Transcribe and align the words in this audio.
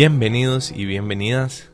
Bienvenidos 0.00 0.70
y 0.70 0.84
bienvenidas. 0.84 1.72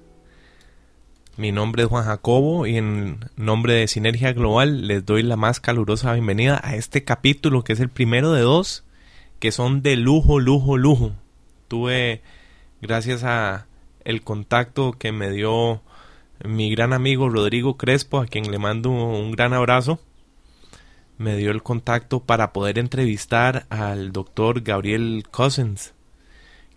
Mi 1.37 1.53
nombre 1.53 1.83
es 1.83 1.91
Juan 1.91 2.07
Jacobo 2.07 2.67
y 2.67 2.79
en 2.79 3.19
nombre 3.37 3.75
de 3.75 3.87
Sinergia 3.87 4.33
Global 4.33 4.87
les 4.87 5.05
doy 5.05 5.23
la 5.23 5.37
más 5.37 5.61
calurosa 5.61 6.15
bienvenida 6.15 6.59
a 6.65 6.75
este 6.75 7.05
capítulo 7.05 7.65
que 7.65 7.75
es 7.75 7.81
el 7.81 7.91
primero 7.91 8.33
de 8.33 8.41
dos 8.41 8.83
que 9.41 9.53
son 9.53 9.83
de 9.83 9.97
lujo, 9.97 10.41
lujo, 10.41 10.79
lujo. 10.79 11.13
Tuve 11.69 12.23
gracias 12.81 13.25
a 13.25 13.67
el 14.07 14.23
contacto 14.23 14.93
que 14.93 15.13
me 15.13 15.31
dio 15.31 15.83
mi 16.43 16.71
gran 16.71 16.95
amigo 16.95 17.29
Rodrigo 17.29 17.77
Crespo, 17.77 18.21
a 18.21 18.27
quien 18.27 18.51
le 18.51 18.59
mando 18.59 18.89
un 18.89 19.33
gran 19.33 19.53
abrazo. 19.53 20.01
Me 21.19 21.37
dio 21.37 21.51
el 21.51 21.63
contacto 21.63 22.21
para 22.21 22.55
poder 22.55 22.79
entrevistar 22.79 23.67
al 23.69 24.13
doctor 24.13 24.63
Gabriel 24.63 25.25
Cousins 25.31 25.94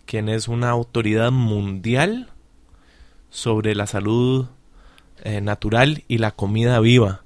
quien 0.08 0.30
es 0.30 0.48
una 0.48 0.70
autoridad 0.70 1.30
mundial 1.30 2.30
sobre 3.28 3.74
la 3.74 3.86
salud 3.86 4.46
eh, 5.22 5.42
natural 5.42 6.02
y 6.08 6.16
la 6.16 6.30
comida 6.30 6.80
viva. 6.80 7.24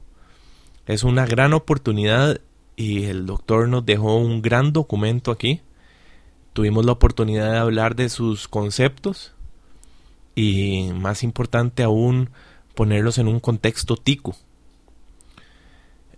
Es 0.87 1.05
una 1.05 1.25
gran 1.25 1.53
oportunidad 1.53 2.41
y 2.75 3.05
el 3.05 3.25
doctor 3.25 3.69
nos 3.69 3.87
dejó 3.87 4.17
un 4.17 4.43
gran 4.43 4.73
documento 4.73 5.31
aquí. 5.31 5.61
Tuvimos 6.55 6.85
la 6.85 6.91
oportunidad 6.91 7.53
de 7.53 7.59
hablar 7.59 7.95
de 7.95 8.09
sus 8.09 8.49
conceptos 8.49 9.33
y 10.35 10.91
más 10.93 11.23
importante 11.23 11.85
aún 11.85 12.31
ponerlos 12.75 13.17
en 13.19 13.29
un 13.29 13.39
contexto 13.39 13.97
tico. 13.97 14.35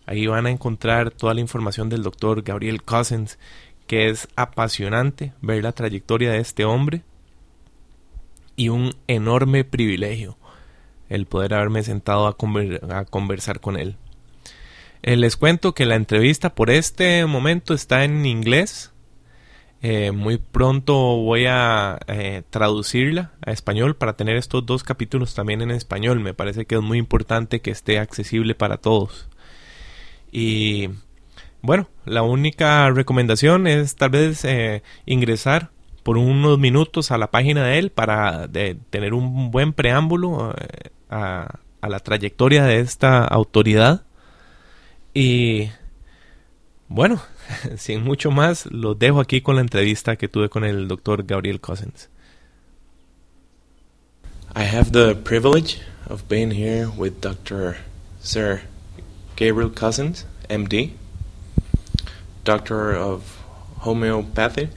Ahí 0.07 0.27
van 0.27 0.47
a 0.47 0.51
encontrar 0.51 1.11
toda 1.11 1.35
la 1.35 1.43
información 1.43 1.91
del 1.91 2.03
doctor 2.03 2.41
Gabriel 2.43 2.83
Cousins, 2.83 3.39
que 3.87 4.09
es 4.09 4.27
apasionante 4.37 5.35
ver 5.43 5.63
la 5.63 5.73
trayectoria 5.73 6.31
de 6.31 6.39
este 6.39 6.65
hombre 6.65 7.03
y 8.57 8.71
un 8.71 8.95
enorme 9.07 9.65
privilegio 9.65 10.39
el 11.11 11.27
poder 11.27 11.53
haberme 11.53 11.83
sentado 11.83 12.27
a 12.27 13.05
conversar 13.05 13.61
con 13.61 13.77
él. 13.77 13.99
Eh, 15.07 15.17
les 15.17 15.37
cuento 15.37 15.73
que 15.73 15.87
la 15.87 15.95
entrevista 15.95 16.57
por 16.57 16.69
este 16.69 17.25
momento 17.27 17.75
está 17.75 18.03
en 18.03 18.27
inglés. 18.27 18.93
Eh, 19.81 20.11
muy 20.11 20.37
pronto 20.37 20.95
voy 20.95 21.47
a 21.47 22.01
eh, 22.09 22.43
traducirla 22.51 23.31
a 23.41 23.53
español 23.53 23.95
para 23.95 24.17
tener 24.17 24.37
estos 24.37 24.67
dos 24.67 24.83
capítulos 24.83 25.33
también 25.33 25.63
en 25.63 25.71
español. 25.71 26.19
Me 26.19 26.35
parece 26.35 26.65
que 26.67 26.75
es 26.75 26.83
muy 26.83 26.99
importante 26.99 27.61
que 27.61 27.71
esté 27.71 28.01
accesible 28.01 28.57
para 28.57 28.79
todos. 28.79 29.29
Y 30.33 30.89
bueno, 31.63 31.89
la 32.05 32.23
única 32.23 32.91
recomendación 32.91 33.69
es 33.69 33.95
tal 33.95 34.11
vez 34.11 34.45
ingresar 35.05 35.71
por 36.03 36.19
unos 36.19 36.59
minutos 36.59 37.13
a 37.13 37.19
la 37.19 37.31
página 37.31 37.65
de 37.65 37.79
él 37.79 37.91
para 37.91 38.49
tener 38.91 39.15
un 39.15 39.53
buen 39.53 39.73
preámbulo 39.73 40.53
a 41.11 41.59
la 41.81 42.01
trayectoria 42.01 42.65
de 42.65 42.81
esta 42.81 43.25
autoridad 43.25 44.06
y 45.17 45.73
bueno, 46.89 47.23
sin 47.79 48.05
mucho 48.05 48.31
más, 48.31 48.67
los 48.67 48.99
dejo 48.99 49.19
aquí 49.19 49.41
con 49.41 49.55
la 49.57 49.63
entrevista 49.63 50.17
que 50.17 50.29
tuve 50.29 50.51
con 50.51 50.63
el 50.63 50.89
doctor 50.89 51.25
Gabriel 51.25 51.59
Cousens. 51.59 52.11
I 54.55 54.65
have 54.65 54.93
the 54.93 55.15
privilege 55.15 55.81
of 56.07 56.29
being 56.29 56.51
here 56.51 56.91
with 56.95 57.23
Dr. 57.23 57.79
Sir 58.21 58.61
Gabriel 59.37 59.71
Cousens, 59.71 60.27
MD, 60.51 60.93
Doctor 62.45 62.95
of 62.95 63.41
Homeopathy, 63.87 64.69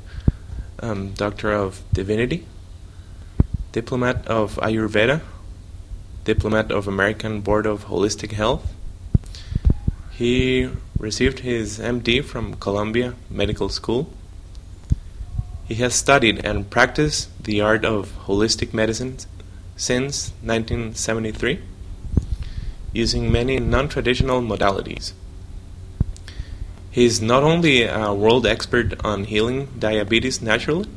um, 0.82 1.14
Doctor 1.16 1.52
of 1.52 1.82
Divinity, 1.92 2.46
Diplomat 3.74 4.26
of 4.28 4.56
Ayurveda, 4.62 5.20
Diplomat 6.24 6.72
of 6.72 6.88
American 6.88 7.42
Board 7.42 7.66
of 7.66 7.88
Holistic 7.88 8.32
Health, 8.32 8.74
He 10.20 10.70
received 10.98 11.40
his 11.40 11.80
MD 11.80 12.22
from 12.22 12.56
Columbia 12.56 13.16
Medical 13.30 13.70
School. 13.70 14.12
He 15.66 15.76
has 15.76 15.96
studied 15.96 16.46
and 16.46 16.70
practiced 16.70 17.30
the 17.42 17.62
art 17.62 17.86
of 17.86 18.12
holistic 18.26 18.74
medicine 18.74 19.20
since 19.78 20.34
1973, 20.44 21.62
using 22.92 23.32
many 23.32 23.62
non 23.62 23.88
traditional 23.88 24.42
modalities. 24.42 25.14
He 26.92 27.06
is 27.06 27.22
not 27.22 27.44
only 27.44 27.84
a 27.84 28.14
world 28.14 28.46
expert 28.46 29.00
on 29.06 29.24
healing 29.24 29.70
diabetes 29.80 30.42
naturally, 30.42 30.90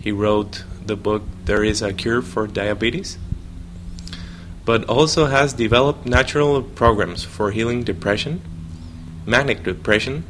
he 0.00 0.12
wrote 0.12 0.64
the 0.86 0.96
book 0.96 1.24
There 1.44 1.62
is 1.62 1.82
a 1.82 1.92
Cure 1.92 2.22
for 2.22 2.46
Diabetes 2.46 3.18
but 4.64 4.84
also 4.84 5.26
has 5.26 5.52
developed 5.52 6.06
natural 6.06 6.62
programs 6.62 7.24
for 7.24 7.50
healing 7.50 7.82
depression, 7.84 8.40
manic 9.26 9.62
depression, 9.62 10.24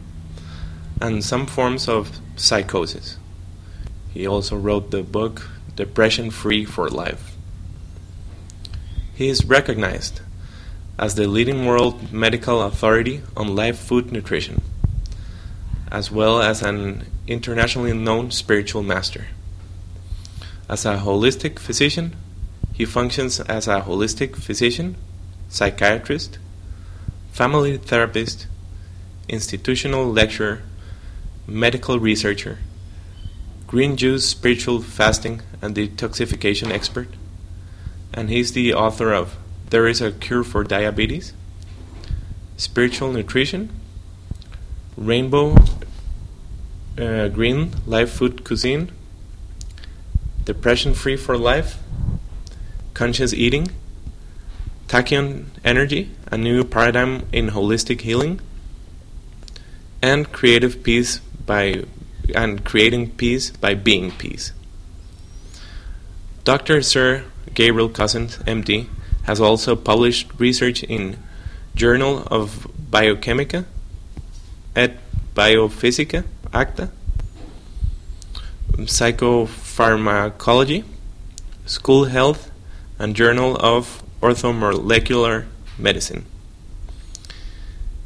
and 1.00 1.24
some 1.24 1.46
forms 1.46 1.88
of 1.88 2.18
psychosis. 2.36 3.16
He 4.12 4.26
also 4.26 4.56
wrote 4.56 4.90
the 4.90 5.02
book 5.02 5.50
Depression 5.76 6.30
Free 6.30 6.64
for 6.64 6.88
Life. 6.88 7.36
He 9.14 9.28
is 9.28 9.44
recognized 9.44 10.20
as 10.98 11.14
the 11.14 11.26
leading 11.26 11.66
world 11.66 12.12
medical 12.12 12.62
authority 12.62 13.22
on 13.36 13.56
live 13.56 13.78
food 13.78 14.12
nutrition, 14.12 14.62
as 15.90 16.10
well 16.10 16.40
as 16.40 16.62
an 16.62 17.04
internationally 17.26 17.92
known 17.92 18.30
spiritual 18.30 18.82
master. 18.82 19.26
As 20.68 20.84
a 20.84 20.98
holistic 20.98 21.58
physician, 21.58 22.16
he 22.74 22.84
functions 22.84 23.38
as 23.38 23.68
a 23.68 23.82
holistic 23.82 24.34
physician, 24.34 24.96
psychiatrist, 25.48 26.38
family 27.30 27.76
therapist, 27.78 28.48
institutional 29.28 30.10
lecturer, 30.10 30.60
medical 31.46 32.00
researcher, 32.00 32.58
green 33.68 33.96
juice 33.96 34.28
spiritual 34.28 34.82
fasting 34.82 35.40
and 35.62 35.76
detoxification 35.76 36.72
expert, 36.72 37.08
and 38.12 38.28
he's 38.28 38.52
the 38.52 38.74
author 38.74 39.12
of 39.12 39.36
There 39.70 39.86
is 39.86 40.00
a 40.00 40.10
Cure 40.10 40.42
for 40.42 40.64
Diabetes, 40.64 41.32
Spiritual 42.56 43.12
Nutrition, 43.12 43.70
Rainbow 44.96 45.56
uh, 46.98 47.28
Green 47.28 47.70
Live 47.86 48.10
Food 48.10 48.44
Cuisine, 48.44 48.90
Depression 50.44 50.92
Free 50.94 51.16
for 51.16 51.38
Life, 51.38 51.78
conscious 52.94 53.34
eating, 53.34 53.68
tachyon 54.88 55.46
energy, 55.64 56.10
a 56.30 56.38
new 56.38 56.64
paradigm 56.64 57.26
in 57.32 57.50
holistic 57.50 58.02
healing, 58.02 58.40
and 60.00 60.30
creative 60.32 60.82
peace 60.82 61.20
by 61.46 61.84
and 62.34 62.64
creating 62.64 63.10
peace 63.10 63.50
by 63.50 63.74
being 63.74 64.10
peace. 64.12 64.52
Dr. 66.44 66.80
Sir 66.82 67.24
Gabriel 67.52 67.88
Cousens, 67.88 68.38
MD, 68.44 68.86
has 69.24 69.40
also 69.40 69.74
published 69.76 70.28
research 70.38 70.84
in 70.84 71.16
Journal 71.74 72.22
of 72.30 72.68
Biochimica 72.90 73.64
et 74.76 74.96
Biophysica, 75.34 76.24
ACTA, 76.52 76.90
Psychopharmacology, 78.72 80.84
School 81.66 82.04
Health, 82.04 82.50
and 82.98 83.16
Journal 83.16 83.56
of 83.56 84.02
Orthomolecular 84.20 85.46
Medicine. 85.78 86.24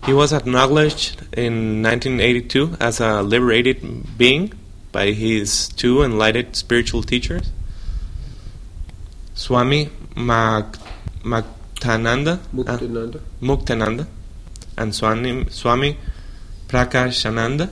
He 0.07 0.13
was 0.13 0.33
acknowledged 0.33 1.21
in 1.37 1.83
1982 1.83 2.77
as 2.81 3.01
a 3.01 3.23
liberated 3.23 4.17
being 4.17 4.53
by 4.91 5.13
his 5.13 5.69
two 5.69 6.03
enlightened 6.03 6.57
spiritual 6.57 7.03
teachers, 7.03 7.51
Swami 9.35 9.91
Muktananda, 10.15 10.79
Muktananda. 12.55 13.17
Uh, 13.17 13.21
Muktananda 13.43 14.07
and 14.77 14.95
Swami, 14.95 15.47
Swami 15.51 15.99
Prakashananda. 16.69 17.71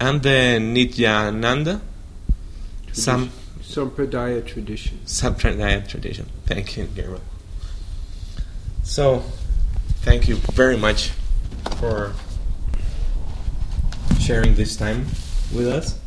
And 0.00 0.20
the 0.22 0.58
Nityananda 0.58 1.80
some 2.92 3.30
Sampradaya 3.60 4.46
tradition. 4.46 5.00
Sampradaya 5.06 5.86
tradition. 5.86 6.28
Thank 6.46 6.76
you, 6.76 6.84
Gabriel. 6.84 7.20
So, 8.82 9.20
thank 10.02 10.28
you 10.28 10.36
very 10.36 10.76
much 10.76 11.10
for 11.78 12.12
sharing 14.20 14.54
this 14.54 14.76
time 14.76 15.06
with 15.54 15.66
us. 15.68 15.98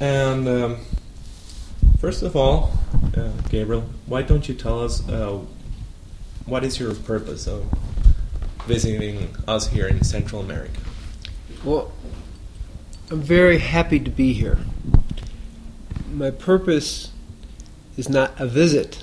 And 0.00 0.46
um, 0.48 0.76
first 1.98 2.22
of 2.22 2.36
all, 2.36 2.72
uh, 3.16 3.30
Gabriel, 3.48 3.84
why 4.06 4.22
don't 4.22 4.48
you 4.48 4.54
tell 4.54 4.80
us 4.82 5.06
uh, 5.08 5.40
what 6.46 6.64
is 6.64 6.78
your 6.78 6.94
purpose 6.94 7.46
of 7.46 7.66
visiting 8.66 9.34
us 9.48 9.68
here 9.68 9.86
in 9.86 10.04
Central 10.04 10.40
America? 10.40 10.80
Well, 11.64 11.92
I'm 13.10 13.22
very 13.22 13.56
happy 13.56 13.98
to 14.00 14.10
be 14.10 14.34
here. 14.34 14.58
My 16.12 16.30
purpose 16.30 17.10
is 17.96 18.06
not 18.10 18.38
a 18.38 18.46
visit, 18.46 19.02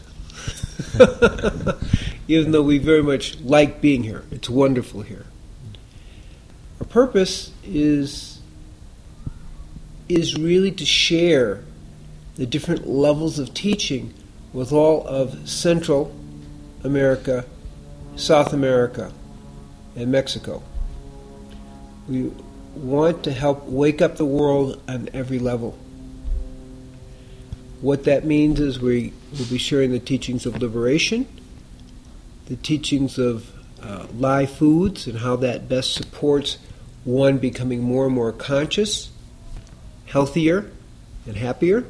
even 2.28 2.52
though 2.52 2.62
we 2.62 2.78
very 2.78 3.02
much 3.02 3.40
like 3.40 3.82
being 3.82 4.04
here. 4.04 4.24
It's 4.30 4.48
wonderful 4.48 5.02
here. 5.02 5.26
Our 6.80 6.86
purpose 6.86 7.52
is 7.64 8.42
is 10.08 10.38
really 10.38 10.70
to 10.70 10.86
share 10.86 11.64
the 12.36 12.46
different 12.46 12.88
levels 12.88 13.40
of 13.40 13.56
teaching 13.56 14.14
with 14.54 14.72
all 14.72 15.08
of 15.08 15.50
Central 15.50 16.16
America, 16.84 17.44
South 18.16 18.54
America, 18.54 19.12
and 19.96 20.12
Mexico. 20.12 20.62
We 22.08 22.32
want 22.76 23.24
to 23.24 23.32
help 23.32 23.66
wake 23.66 24.02
up 24.02 24.18
the 24.18 24.26
world 24.26 24.82
on 24.88 25.10
every 25.14 25.40
level. 25.40 25.78
What 27.82 28.06
that 28.06 28.26
means 28.26 28.60
is 28.60 28.80
we 28.80 29.14
will 29.38 29.46
be 29.46 29.58
sharing 29.58 29.92
the 29.92 30.00
teachings 30.00 30.46
of 30.46 30.62
liberation, 30.62 31.28
the 32.48 32.56
teachings 32.56 33.18
of 33.18 33.52
uh, 33.82 34.08
live 34.16 34.52
foods, 34.52 35.08
and 35.08 35.20
how 35.20 35.36
that 35.38 35.70
best 35.70 35.94
supports 35.94 36.58
one 37.04 37.38
becoming 37.38 37.84
more 37.84 38.06
and 38.06 38.16
more 38.16 38.32
conscious, 38.32 39.12
healthier, 40.06 40.72
and 41.28 41.38
happier. 41.38 41.86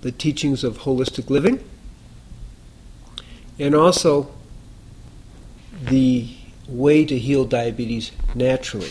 The 0.00 0.12
teachings 0.12 0.64
of 0.64 0.78
holistic 0.78 1.30
living, 1.30 1.62
and 3.58 3.74
also 3.74 4.32
the 5.80 6.34
way 6.72 7.04
to 7.04 7.18
heal 7.18 7.44
diabetes 7.44 8.12
naturally. 8.34 8.90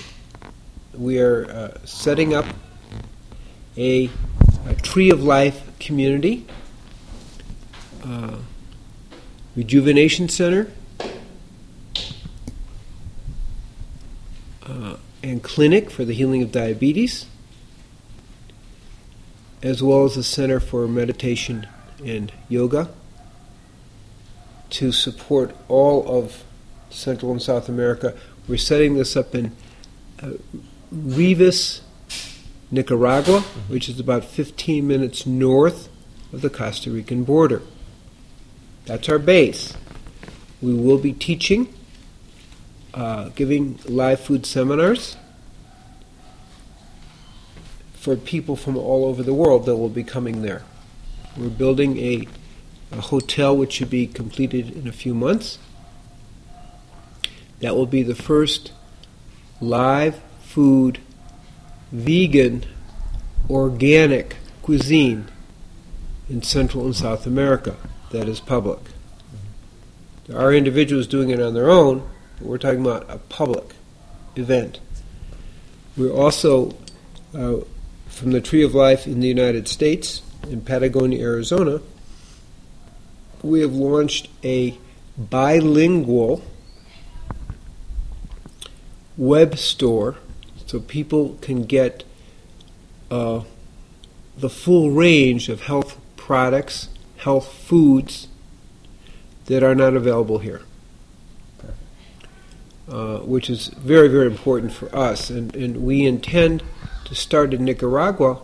We 0.94 1.20
are 1.20 1.50
uh, 1.50 1.78
setting 1.86 2.34
up 2.34 2.46
a, 3.76 4.10
a, 4.68 4.76
tree 4.76 5.10
of 5.10 5.24
life 5.24 5.72
community, 5.80 6.46
uh, 8.04 8.38
rejuvenation 9.56 10.30
center, 10.30 10.72
uh, 14.64 14.98
and 15.24 15.42
clinic 15.42 15.90
for 15.90 16.06
the 16.06 16.14
healing 16.14 16.44
of 16.44 16.52
diabetes, 16.52 17.26
as 19.64 19.82
well 19.82 20.04
as 20.04 20.18
a 20.18 20.24
center 20.24 20.60
for 20.60 20.88
meditation 20.88 21.68
and 22.04 22.32
yoga 22.50 22.90
to 24.70 24.92
support 24.92 25.56
all 25.68 26.08
of 26.08 26.44
Central 26.92 27.32
and 27.32 27.42
South 27.42 27.70
America. 27.70 28.16
We're 28.48 28.58
setting 28.58 28.96
this 28.96 29.16
up 29.16 29.34
in 29.34 29.56
uh, 30.22 30.34
Rivas, 30.92 31.82
Nicaragua, 32.70 33.42
which 33.68 33.90
is 33.90 34.00
about 34.00 34.26
15 34.26 34.88
minutes 34.88 35.26
north 35.26 35.90
of 36.34 36.42
the 36.42 36.50
Costa 36.50 36.92
Rican 36.92 37.24
border. 37.24 37.62
That's 38.86 39.10
our 39.10 39.20
base. 39.20 39.74
We 40.62 40.74
will 40.74 40.98
be 40.98 41.14
teaching, 41.14 41.74
uh, 42.94 43.30
giving 43.30 43.80
live 43.86 44.20
food 44.20 44.46
seminars 44.46 45.18
for 47.94 48.16
people 48.16 48.56
from 48.56 48.78
all 48.78 49.06
over 49.06 49.22
the 49.22 49.34
world 49.34 49.66
that 49.66 49.76
will 49.76 49.90
be 49.90 50.04
coming 50.04 50.42
there. 50.42 50.64
We're 51.38 51.50
building 51.50 51.98
a, 51.98 52.28
a 52.92 53.02
hotel 53.02 53.56
which 53.56 53.74
should 53.74 53.90
be 53.90 54.08
completed 54.08 54.72
in 54.72 54.88
a 54.88 54.92
few 54.92 55.14
months 55.14 55.60
that 57.62 57.76
will 57.76 57.86
be 57.86 58.04
the 58.04 58.16
first 58.16 58.72
live 59.60 60.20
food, 60.42 61.00
vegan, 61.92 62.66
organic 63.50 64.36
cuisine 64.62 65.28
in 66.30 66.42
Central 66.42 66.86
and 66.86 66.96
South 66.96 67.26
America 67.26 67.76
that 68.12 68.28
is 68.28 68.40
public. 68.40 68.80
There 70.28 70.40
are 70.40 70.54
individuals 70.54 71.08
doing 71.08 71.30
it 71.30 71.42
on 71.42 71.54
their 71.54 71.70
own, 71.70 72.08
but 72.38 72.48
we're 72.48 72.58
talking 72.58 72.82
about 72.82 73.06
a 73.10 73.18
public 73.18 73.76
event. 74.36 74.80
We're 75.98 76.14
also, 76.14 76.76
uh, 77.34 77.58
from 78.08 78.32
the 78.32 78.42
Tree 78.42 78.64
of 78.64 78.74
Life 78.74 79.08
in 79.08 79.20
the 79.20 79.28
United 79.28 79.68
States, 79.68 80.22
in 80.50 80.62
Patagonia, 80.62 81.22
Arizona, 81.22 81.82
we 83.44 83.62
have 83.62 83.74
launched 83.74 84.28
a 84.44 84.78
bilingual 85.18 86.44
web 89.22 89.56
store 89.56 90.16
so 90.66 90.80
people 90.80 91.38
can 91.42 91.64
get 91.64 92.04
uh, 93.12 93.44
the 94.36 94.50
full 94.50 94.90
range 94.90 95.48
of 95.48 95.62
health 95.62 95.96
products, 96.16 96.90
health 97.18 97.54
foods 97.54 98.28
that 99.46 99.62
are 99.62 99.76
not 99.76 99.94
available 99.94 100.40
here. 100.40 100.62
Uh, 102.90 103.20
which 103.20 103.48
is 103.48 103.68
very, 103.68 104.08
very 104.08 104.26
important 104.26 104.74
for 104.74 104.94
us. 104.94 105.30
And, 105.30 105.56
and 105.56 105.84
we 105.84 106.04
intend 106.06 106.64
to 107.06 107.14
start 107.14 107.54
in 107.54 107.64
Nicaragua 107.64 108.42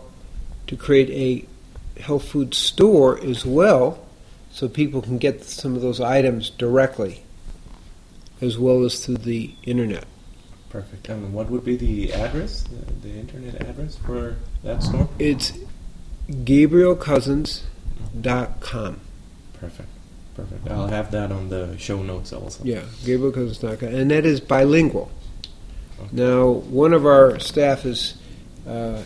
to 0.68 0.76
create 0.76 1.10
a 1.10 2.00
health 2.00 2.28
food 2.28 2.54
store 2.54 3.18
as 3.20 3.44
well 3.44 3.98
so 4.52 4.68
people 4.68 5.02
can 5.02 5.18
get 5.18 5.42
some 5.42 5.74
of 5.74 5.82
those 5.82 6.00
items 6.00 6.50
directly 6.50 7.22
as 8.40 8.56
well 8.56 8.84
as 8.84 9.04
through 9.04 9.16
the 9.16 9.50
internet. 9.64 10.04
Perfect. 10.70 11.08
And 11.08 11.32
what 11.32 11.50
would 11.50 11.64
be 11.64 11.76
the 11.76 12.12
address, 12.12 12.62
the, 12.62 13.08
the 13.08 13.14
internet 13.14 13.66
address 13.66 13.96
for 13.96 14.36
that 14.62 14.82
store? 14.82 15.08
It's 15.18 15.52
GabrielCousens.com. 16.30 19.00
Perfect. 19.54 19.88
Perfect. 20.34 20.70
I'll 20.70 20.88
have 20.88 21.10
that 21.10 21.32
on 21.32 21.48
the 21.48 21.76
show 21.78 22.02
notes 22.02 22.32
also. 22.32 22.62
Yeah, 22.64 22.82
GabrielCousens.com. 23.02 23.88
And 23.88 24.10
that 24.10 24.26
is 24.26 24.40
bilingual. 24.40 25.10
Okay. 25.98 26.08
Now, 26.12 26.48
one 26.48 26.92
of 26.92 27.06
our 27.06 27.40
staff 27.40 27.84
is 27.84 28.14
uh, 28.66 29.02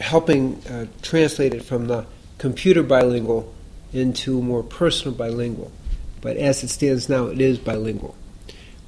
helping 0.00 0.62
uh, 0.66 0.86
translate 1.02 1.54
it 1.54 1.62
from 1.62 1.86
the 1.86 2.06
computer 2.38 2.82
bilingual 2.82 3.54
into 3.92 4.42
more 4.42 4.62
personal 4.62 5.16
bilingual. 5.16 5.72
But 6.20 6.36
as 6.36 6.62
it 6.62 6.68
stands 6.68 7.08
now, 7.08 7.26
it 7.26 7.40
is 7.40 7.58
bilingual. 7.58 8.16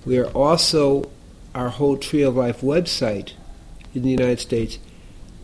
We 0.05 0.19
are 0.19 0.29
also 0.29 1.11
our 1.59 1.71
whole 1.71 1.97
Tree 1.97 2.23
of 2.23 2.37
Life 2.37 2.61
website 2.61 3.33
in 3.93 4.03
the 4.03 4.11
United 4.11 4.39
States 4.39 4.79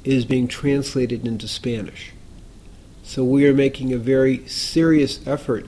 is 0.05 0.25
being 0.25 0.47
translated 0.47 1.27
into 1.27 1.49
Spanish. 1.49 2.13
So 3.03 3.25
we 3.25 3.49
are 3.49 3.53
making 3.53 3.93
a 3.93 3.99
very 3.99 4.47
serious 4.47 5.27
effort 5.27 5.67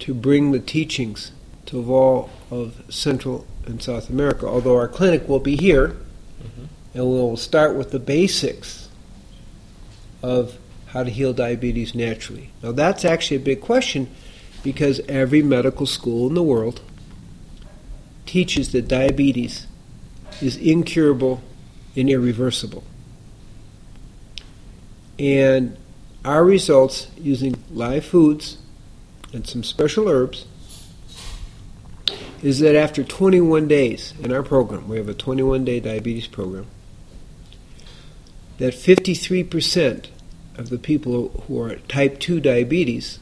to 0.00 0.14
bring 0.14 0.50
the 0.50 0.58
teachings 0.58 1.30
to 1.66 1.94
all 1.94 2.28
of 2.50 2.82
Central 2.88 3.46
and 3.64 3.80
South 3.80 4.10
America, 4.10 4.46
although 4.48 4.76
our 4.76 4.88
clinic 4.88 5.28
will 5.28 5.38
be 5.38 5.56
here, 5.56 5.90
mm-hmm. 5.90 6.64
and 6.94 7.06
we'll 7.08 7.36
start 7.36 7.76
with 7.76 7.92
the 7.92 8.00
basics 8.00 8.88
of 10.24 10.58
how 10.86 11.04
to 11.04 11.10
heal 11.10 11.32
diabetes 11.32 11.94
naturally. 11.94 12.50
Now, 12.64 12.72
that's 12.72 13.04
actually 13.04 13.36
a 13.36 13.40
big 13.40 13.60
question 13.60 14.08
because 14.64 15.00
every 15.08 15.42
medical 15.42 15.86
school 15.86 16.26
in 16.26 16.34
the 16.34 16.42
world 16.42 16.80
teaches 18.26 18.72
that 18.72 18.88
diabetes 18.88 19.66
is 20.42 20.56
incurable 20.56 21.40
and 21.94 22.10
irreversible. 22.10 22.84
And 25.18 25.76
our 26.24 26.44
results 26.44 27.06
using 27.16 27.56
live 27.70 28.04
foods 28.04 28.58
and 29.32 29.46
some 29.46 29.62
special 29.62 30.08
herbs 30.08 30.46
is 32.42 32.58
that 32.60 32.76
after 32.76 33.02
21 33.02 33.66
days 33.66 34.12
in 34.22 34.32
our 34.32 34.42
program, 34.42 34.88
we 34.88 34.98
have 34.98 35.08
a 35.08 35.14
21 35.14 35.64
day 35.64 35.80
diabetes 35.80 36.26
program, 36.26 36.66
that 38.58 38.74
53% 38.74 40.08
of 40.56 40.68
the 40.68 40.78
people 40.78 41.44
who 41.46 41.60
are 41.60 41.76
type 41.76 42.18
2 42.18 42.40
diabetes 42.40 43.18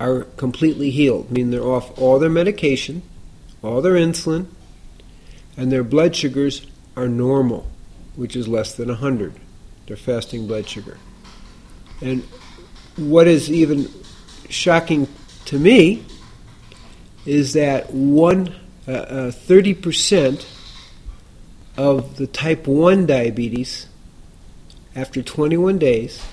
are 0.00 0.24
completely 0.36 0.90
healed, 0.90 1.30
meaning 1.30 1.50
they're 1.50 1.62
off 1.62 1.96
all 1.98 2.18
their 2.18 2.30
medication 2.30 3.02
all 3.62 3.80
their 3.80 3.94
insulin, 3.94 4.46
and 5.56 5.72
their 5.72 5.84
blood 5.84 6.14
sugars 6.14 6.66
are 6.96 7.08
normal, 7.08 7.68
which 8.16 8.36
is 8.36 8.48
less 8.48 8.74
than 8.74 8.88
100, 8.88 9.34
their 9.86 9.96
fasting 9.96 10.46
blood 10.46 10.68
sugar. 10.68 10.98
And 12.00 12.22
what 12.96 13.26
is 13.26 13.50
even 13.50 13.88
shocking 14.48 15.08
to 15.46 15.58
me 15.58 16.04
is 17.26 17.52
that 17.54 17.92
one 17.92 18.54
uh, 18.86 18.92
uh, 18.92 19.30
30% 19.30 20.46
of 21.76 22.16
the 22.16 22.26
type 22.26 22.66
1 22.66 23.06
diabetes 23.06 23.86
after 24.96 25.22
21 25.22 25.78
days 25.78 26.24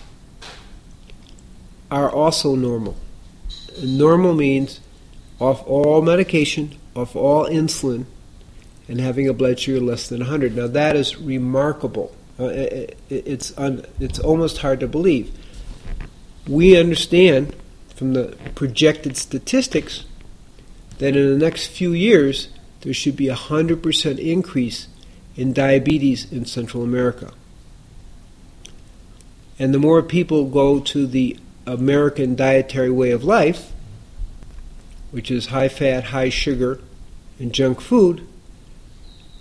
are 1.92 2.10
also 2.10 2.56
normal. 2.56 2.98
Normal 3.84 4.34
means 4.34 4.80
off 5.40 5.66
all 5.68 6.02
medication, 6.02 6.78
off 6.96 7.16
all 7.16 7.46
insulin, 7.48 8.06
and 8.88 9.00
having 9.00 9.28
a 9.28 9.34
blood 9.34 9.60
sugar 9.60 9.80
less 9.80 10.08
than 10.08 10.20
100. 10.20 10.56
Now 10.56 10.68
that 10.68 10.96
is 10.96 11.18
remarkable. 11.18 12.16
Uh, 12.40 12.46
it, 12.46 12.98
it's 13.10 13.58
un, 13.58 13.86
it's 14.00 14.20
almost 14.20 14.60
hard 14.60 14.80
to 14.80 14.88
believe. 14.88 15.32
We 16.48 16.78
understand 16.78 17.56
from 17.96 18.14
the 18.14 18.38
projected 18.54 19.18
statistics 19.18 20.06
that 21.00 21.16
in 21.16 21.30
the 21.30 21.44
next 21.44 21.68
few 21.68 21.94
years 21.94 22.50
there 22.82 22.94
should 22.94 23.16
be 23.16 23.30
a 23.30 23.36
100% 23.36 24.20
increase 24.20 24.88
in 25.36 25.54
diabetes 25.54 26.32
in 26.32 26.46
Central 26.46 26.84
America. 26.84 27.34
And 29.58 29.74
the 29.74 29.80
more 29.80 30.02
people 30.04 30.46
go 30.46 30.80
to 30.82 31.08
the 31.08 31.38
American 31.66 32.36
dietary 32.36 32.92
way 32.92 33.12
of 33.12 33.24
life, 33.24 33.72
which 35.16 35.32
is 35.32 35.46
high 35.46 35.70
fat, 35.70 36.04
high 36.04 36.28
sugar, 36.28 36.82
and 37.40 37.54
junk 37.54 37.80
food, 37.80 38.28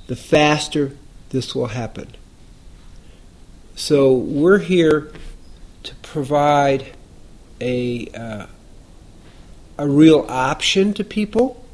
the 0.07 0.15
faster 0.15 0.97
this 1.31 1.53
will 1.53 1.67
happen. 1.67 2.07
So 3.75 4.13
we're 4.13 4.61
here 4.61 5.11
to 5.83 5.95
provide 5.97 6.93
a 7.61 8.07
uh, 8.15 8.47
a 9.77 9.89
real 9.89 10.25
option 10.29 10.95
to 10.95 11.03
people 11.03 11.67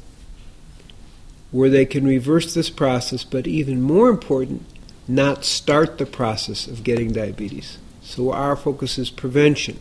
where 1.51 1.69
they 1.69 1.85
can 1.85 2.03
reverse 2.03 2.55
this 2.55 2.71
process, 2.71 3.23
but 3.23 3.45
even 3.45 3.83
more 3.83 4.09
important, 4.09 4.65
not 5.07 5.45
start 5.45 5.99
the 5.99 6.07
process 6.07 6.65
of 6.65 6.83
getting 6.83 7.13
diabetes. 7.13 7.77
So 8.01 8.31
our 8.31 8.55
focus 8.55 8.97
is 8.97 9.11
prevention. 9.11 9.77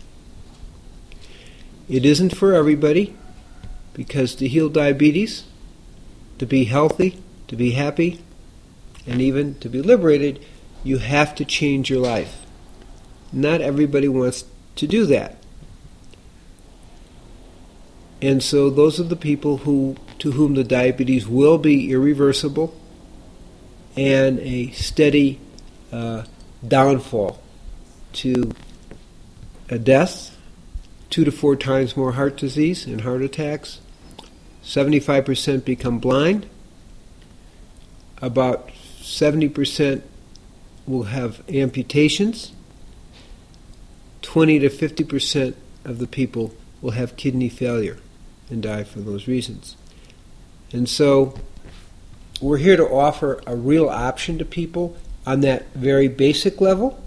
It 1.88 2.04
isn't 2.04 2.36
for 2.36 2.52
everybody 2.52 3.16
because 4.00 4.34
to 4.34 4.48
heal 4.48 4.70
diabetes, 4.70 5.44
to 6.38 6.46
be 6.46 6.64
healthy, 6.64 7.22
to 7.48 7.54
be 7.54 7.72
happy, 7.72 8.18
and 9.06 9.20
even 9.20 9.54
to 9.56 9.68
be 9.68 9.82
liberated, 9.82 10.42
you 10.82 10.96
have 10.96 11.34
to 11.34 11.44
change 11.44 11.90
your 11.90 12.00
life. 12.00 12.46
Not 13.30 13.60
everybody 13.60 14.08
wants 14.08 14.46
to 14.76 14.86
do 14.86 15.04
that. 15.04 15.36
And 18.22 18.42
so 18.42 18.70
those 18.70 18.98
are 18.98 19.04
the 19.04 19.16
people 19.16 19.58
who 19.58 19.96
to 20.20 20.32
whom 20.32 20.54
the 20.54 20.64
diabetes 20.64 21.28
will 21.28 21.58
be 21.58 21.92
irreversible 21.92 22.74
and 23.98 24.38
a 24.40 24.70
steady 24.70 25.38
uh, 25.92 26.24
downfall 26.66 27.38
to 28.14 28.52
a 29.68 29.78
death, 29.78 30.38
two 31.10 31.26
to 31.26 31.30
four 31.30 31.54
times 31.54 31.98
more 31.98 32.12
heart 32.12 32.38
disease 32.38 32.86
and 32.86 33.02
heart 33.02 33.20
attacks, 33.20 33.80
75% 34.62 35.64
become 35.64 35.98
blind, 35.98 36.48
about 38.20 38.70
70% 39.00 40.02
will 40.86 41.04
have 41.04 41.42
amputations, 41.48 42.52
20 44.22 44.58
to 44.60 44.68
50% 44.68 45.54
of 45.84 45.98
the 45.98 46.06
people 46.06 46.54
will 46.82 46.92
have 46.92 47.16
kidney 47.16 47.48
failure 47.48 47.98
and 48.50 48.62
die 48.62 48.84
for 48.84 49.00
those 49.00 49.26
reasons. 49.26 49.76
And 50.72 50.88
so 50.88 51.34
we're 52.40 52.58
here 52.58 52.76
to 52.76 52.88
offer 52.88 53.42
a 53.46 53.56
real 53.56 53.88
option 53.88 54.38
to 54.38 54.44
people 54.44 54.96
on 55.26 55.40
that 55.40 55.72
very 55.74 56.08
basic 56.08 56.60
level, 56.60 57.02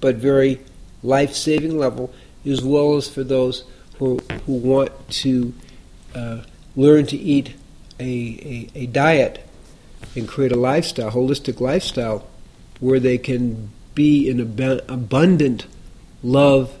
but 0.00 0.16
very 0.16 0.60
life 1.02 1.34
saving 1.34 1.78
level, 1.78 2.12
as 2.46 2.62
well 2.62 2.96
as 2.96 3.08
for 3.08 3.22
those 3.22 3.64
who, 3.98 4.18
who 4.46 4.54
want 4.54 4.90
to 5.08 5.54
uh, 6.14 6.42
learn 6.76 7.06
to 7.06 7.16
eat 7.16 7.54
a, 7.98 8.70
a, 8.74 8.80
a 8.82 8.86
diet 8.86 9.46
and 10.16 10.28
create 10.28 10.52
a 10.52 10.56
lifestyle, 10.56 11.10
holistic 11.10 11.60
lifestyle, 11.60 12.26
where 12.80 13.00
they 13.00 13.18
can 13.18 13.70
be 13.94 14.28
in 14.28 14.40
ab- 14.40 14.84
abundant 14.88 15.66
love, 16.22 16.76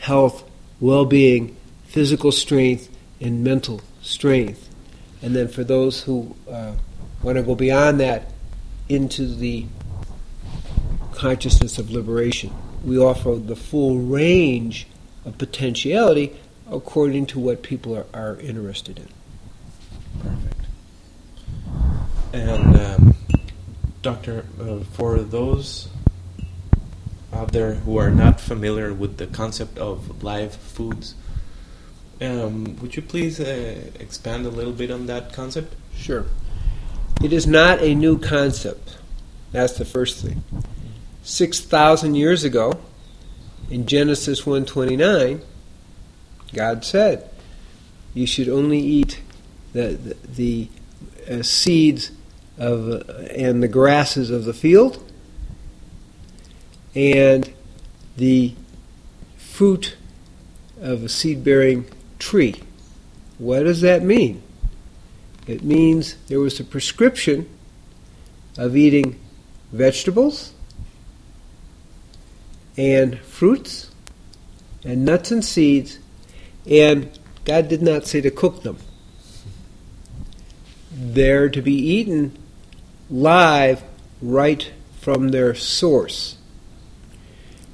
health, 0.00 0.48
well 0.80 1.04
being, 1.04 1.56
physical 1.84 2.32
strength, 2.32 2.88
and 3.20 3.42
mental 3.42 3.80
strength. 4.02 4.68
And 5.22 5.34
then 5.34 5.48
for 5.48 5.64
those 5.64 6.02
who 6.02 6.36
uh, 6.50 6.72
want 7.22 7.36
to 7.36 7.42
go 7.42 7.54
beyond 7.54 8.00
that 8.00 8.30
into 8.88 9.26
the 9.26 9.66
consciousness 11.12 11.78
of 11.78 11.90
liberation, 11.90 12.52
we 12.84 12.98
offer 12.98 13.34
the 13.36 13.56
full 13.56 13.98
range 13.98 14.86
of 15.24 15.38
potentiality 15.38 16.38
according 16.70 17.26
to 17.26 17.38
what 17.38 17.62
people 17.62 17.96
are, 17.96 18.06
are 18.12 18.36
interested 18.40 18.98
in. 18.98 19.08
Perfect. 20.22 20.60
And, 22.32 22.76
um, 22.76 23.14
Doctor, 24.02 24.44
uh, 24.60 24.80
for 24.92 25.18
those 25.18 25.88
out 27.32 27.52
there 27.52 27.74
who 27.74 27.98
are 27.98 28.10
not 28.10 28.40
familiar 28.40 28.92
with 28.94 29.16
the 29.18 29.26
concept 29.26 29.78
of 29.78 30.22
live 30.22 30.54
foods, 30.54 31.14
um, 32.20 32.76
would 32.80 32.96
you 32.96 33.02
please 33.02 33.40
uh, 33.40 33.90
expand 34.00 34.46
a 34.46 34.50
little 34.50 34.72
bit 34.72 34.90
on 34.90 35.06
that 35.06 35.32
concept? 35.32 35.74
Sure. 35.94 36.26
It 37.22 37.32
is 37.32 37.46
not 37.46 37.80
a 37.80 37.94
new 37.94 38.18
concept. 38.18 38.98
That's 39.52 39.74
the 39.74 39.84
first 39.84 40.24
thing. 40.24 40.42
6,000 41.22 42.14
years 42.14 42.44
ago, 42.44 42.78
in 43.70 43.86
Genesis 43.86 44.42
1:29, 44.42 45.40
God 46.52 46.84
said, 46.84 47.28
"You 48.14 48.26
should 48.26 48.48
only 48.48 48.80
eat 48.80 49.20
the 49.72 49.88
the, 49.88 50.16
the 50.26 50.68
uh, 51.30 51.42
seeds 51.42 52.12
of 52.58 52.88
uh, 52.88 53.12
and 53.34 53.62
the 53.62 53.68
grasses 53.68 54.30
of 54.30 54.44
the 54.44 54.54
field, 54.54 55.02
and 56.94 57.52
the 58.16 58.54
fruit 59.36 59.96
of 60.80 61.04
a 61.04 61.08
seed-bearing 61.08 61.86
tree." 62.18 62.62
What 63.38 63.64
does 63.64 63.82
that 63.82 64.02
mean? 64.02 64.42
It 65.46 65.62
means 65.62 66.16
there 66.28 66.40
was 66.40 66.58
a 66.58 66.64
prescription 66.64 67.48
of 68.58 68.76
eating 68.76 69.20
vegetables 69.72 70.52
and 72.76 73.18
fruits 73.20 73.90
and 74.84 75.04
nuts 75.04 75.30
and 75.30 75.44
seeds, 75.44 75.98
and 76.68 77.18
God 77.44 77.68
did 77.68 77.82
not 77.82 78.06
say 78.06 78.20
to 78.20 78.30
cook 78.30 78.62
them. 78.62 78.78
They're 80.92 81.48
to 81.48 81.62
be 81.62 81.74
eaten 81.74 82.36
live 83.10 83.82
right 84.20 84.70
from 85.00 85.28
their 85.28 85.54
source. 85.54 86.38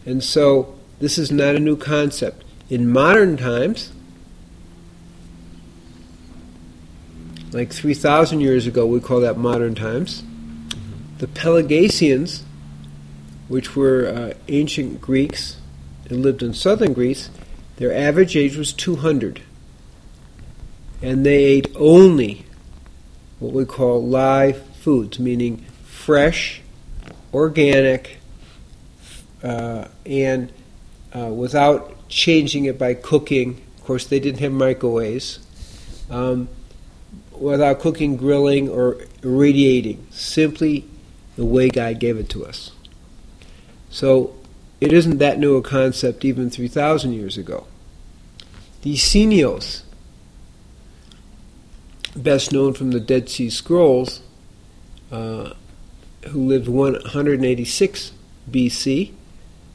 And 0.04 0.22
so 0.22 0.78
this 0.98 1.18
is 1.18 1.30
not 1.30 1.54
a 1.54 1.60
new 1.60 1.76
concept. 1.76 2.44
In 2.68 2.90
modern 2.90 3.36
times, 3.36 3.92
like 7.52 7.72
3,000 7.72 8.40
years 8.40 8.66
ago, 8.66 8.86
we 8.86 9.00
call 9.00 9.20
that 9.20 9.36
modern 9.36 9.74
times, 9.74 10.22
the 11.18 11.26
Pelagasians 11.26 12.42
which 13.48 13.76
were 13.76 14.06
uh, 14.06 14.32
ancient 14.48 14.98
Greeks 15.00 15.58
and 16.08 16.22
lived 16.22 16.42
in 16.42 16.54
southern 16.54 16.94
Greece, 16.94 17.28
their 17.76 17.94
average 17.94 18.36
age 18.36 18.56
was 18.56 18.72
200. 18.72 19.40
And 21.00 21.26
they 21.26 21.44
ate 21.44 21.68
only 21.74 22.44
what 23.38 23.52
we 23.52 23.64
call 23.64 24.04
live 24.06 24.62
foods, 24.76 25.18
meaning 25.18 25.64
fresh, 25.84 26.60
organic, 27.34 28.18
uh, 29.42 29.88
and 30.06 30.52
uh, 31.14 31.26
without 31.26 32.08
changing 32.08 32.66
it 32.66 32.78
by 32.78 32.94
cooking. 32.94 33.60
Of 33.78 33.84
course, 33.84 34.06
they 34.06 34.20
didn't 34.20 34.40
have 34.40 34.52
microwaves. 34.52 35.40
Um, 36.08 36.48
without 37.32 37.80
cooking, 37.80 38.16
grilling, 38.16 38.68
or 38.68 38.98
irradiating. 39.22 40.06
Simply 40.10 40.84
the 41.36 41.44
way 41.44 41.68
God 41.68 41.98
gave 41.98 42.16
it 42.16 42.28
to 42.30 42.46
us. 42.46 42.70
So 43.90 44.36
it 44.82 44.92
isn't 44.92 45.18
that 45.18 45.38
new 45.38 45.56
a 45.56 45.62
concept 45.62 46.24
even 46.24 46.50
3,000 46.50 47.12
years 47.12 47.38
ago. 47.38 47.68
The 48.82 48.94
Esenios, 48.94 49.82
best 52.16 52.52
known 52.52 52.74
from 52.74 52.90
the 52.90 52.98
Dead 52.98 53.28
Sea 53.28 53.48
Scrolls, 53.48 54.22
uh, 55.12 55.52
who 56.30 56.48
lived 56.48 56.66
186 56.66 58.12
BC, 58.50 59.12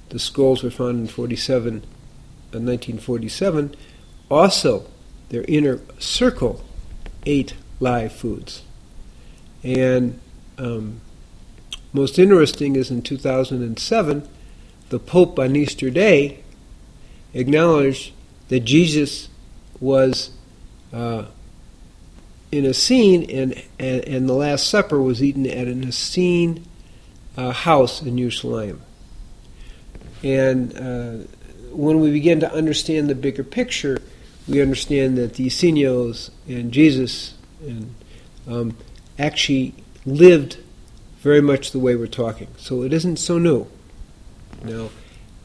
the 0.09 0.19
scrolls 0.19 0.61
were 0.61 0.69
found 0.69 0.99
in 0.99 1.07
47, 1.07 1.75
uh, 1.77 2.59
1947, 2.59 3.75
also 4.29 4.87
their 5.29 5.45
inner 5.47 5.79
circle 5.99 6.65
ate 7.25 7.53
live 7.79 8.11
foods. 8.11 8.61
And 9.63 10.19
um, 10.57 10.99
most 11.93 12.19
interesting 12.19 12.75
is 12.75 12.91
in 12.91 13.01
2007, 13.03 14.27
the 14.89 14.99
Pope 14.99 15.39
on 15.39 15.55
Easter 15.55 15.89
Day 15.89 16.43
acknowledged 17.33 18.13
that 18.49 18.61
Jesus 18.61 19.29
was 19.79 20.31
uh, 20.93 21.25
an 22.51 22.65
Essene, 22.65 23.29
and, 23.29 23.63
and, 23.77 24.07
and, 24.07 24.29
the 24.29 24.33
Last 24.33 24.67
Supper 24.69 25.01
was 25.01 25.21
eaten 25.21 25.45
at 25.45 25.67
an 25.67 25.87
Essene 25.87 26.65
uh, 27.35 27.51
house 27.51 28.01
in 28.01 28.17
Jerusalem. 28.17 28.81
And 30.23 30.75
uh, 30.77 31.27
when 31.71 31.99
we 31.99 32.11
begin 32.11 32.39
to 32.39 32.51
understand 32.51 33.09
the 33.09 33.15
bigger 33.15 33.43
picture, 33.43 34.01
we 34.47 34.61
understand 34.61 35.17
that 35.17 35.33
the 35.33 35.47
Essenes 35.47 36.31
and 36.47 36.71
Jesus 36.71 37.35
and 37.61 37.93
um, 38.47 38.77
actually 39.19 39.75
lived 40.05 40.57
very 41.19 41.41
much 41.41 41.71
the 41.71 41.79
way 41.79 41.95
we're 41.95 42.07
talking. 42.07 42.47
So 42.57 42.83
it 42.83 42.93
isn't 42.93 43.17
so 43.17 43.37
new. 43.37 43.67
Now, 44.63 44.89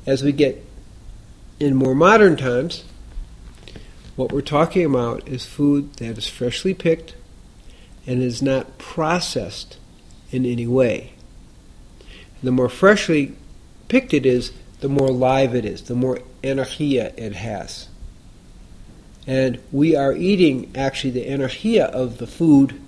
as 0.07 0.23
we 0.23 0.33
get 0.33 0.65
in 1.61 1.75
more 1.75 1.95
modern 1.95 2.37
times, 2.37 2.85
what 4.17 4.33
we're 4.33 4.41
talking 4.41 4.85
about 4.85 5.27
is 5.29 5.47
food 5.47 5.95
that 5.95 6.19
is 6.19 6.29
freshly 6.29 6.75
picked 6.75 7.15
and 8.07 8.23
is 8.23 8.43
not 8.43 8.79
processed 8.79 9.79
in 10.31 10.45
any 10.45 10.67
way. 10.67 11.13
The 12.43 12.53
more 12.53 12.69
freshly 12.69 13.37
picked 13.89 14.13
it 14.13 14.27
is, 14.27 14.53
the 14.81 14.89
more 14.89 15.11
live 15.11 15.55
it 15.55 15.65
is, 15.65 15.83
the 15.83 15.95
more 15.95 16.21
energia 16.43 17.17
it 17.17 17.35
has. 17.35 17.89
And 19.27 19.61
we 19.71 19.95
are 19.95 20.13
eating 20.13 20.73
actually 20.77 21.11
the 21.11 21.27
energia 21.27 21.85
of 21.85 22.19
the 22.19 22.27
food 22.27 22.81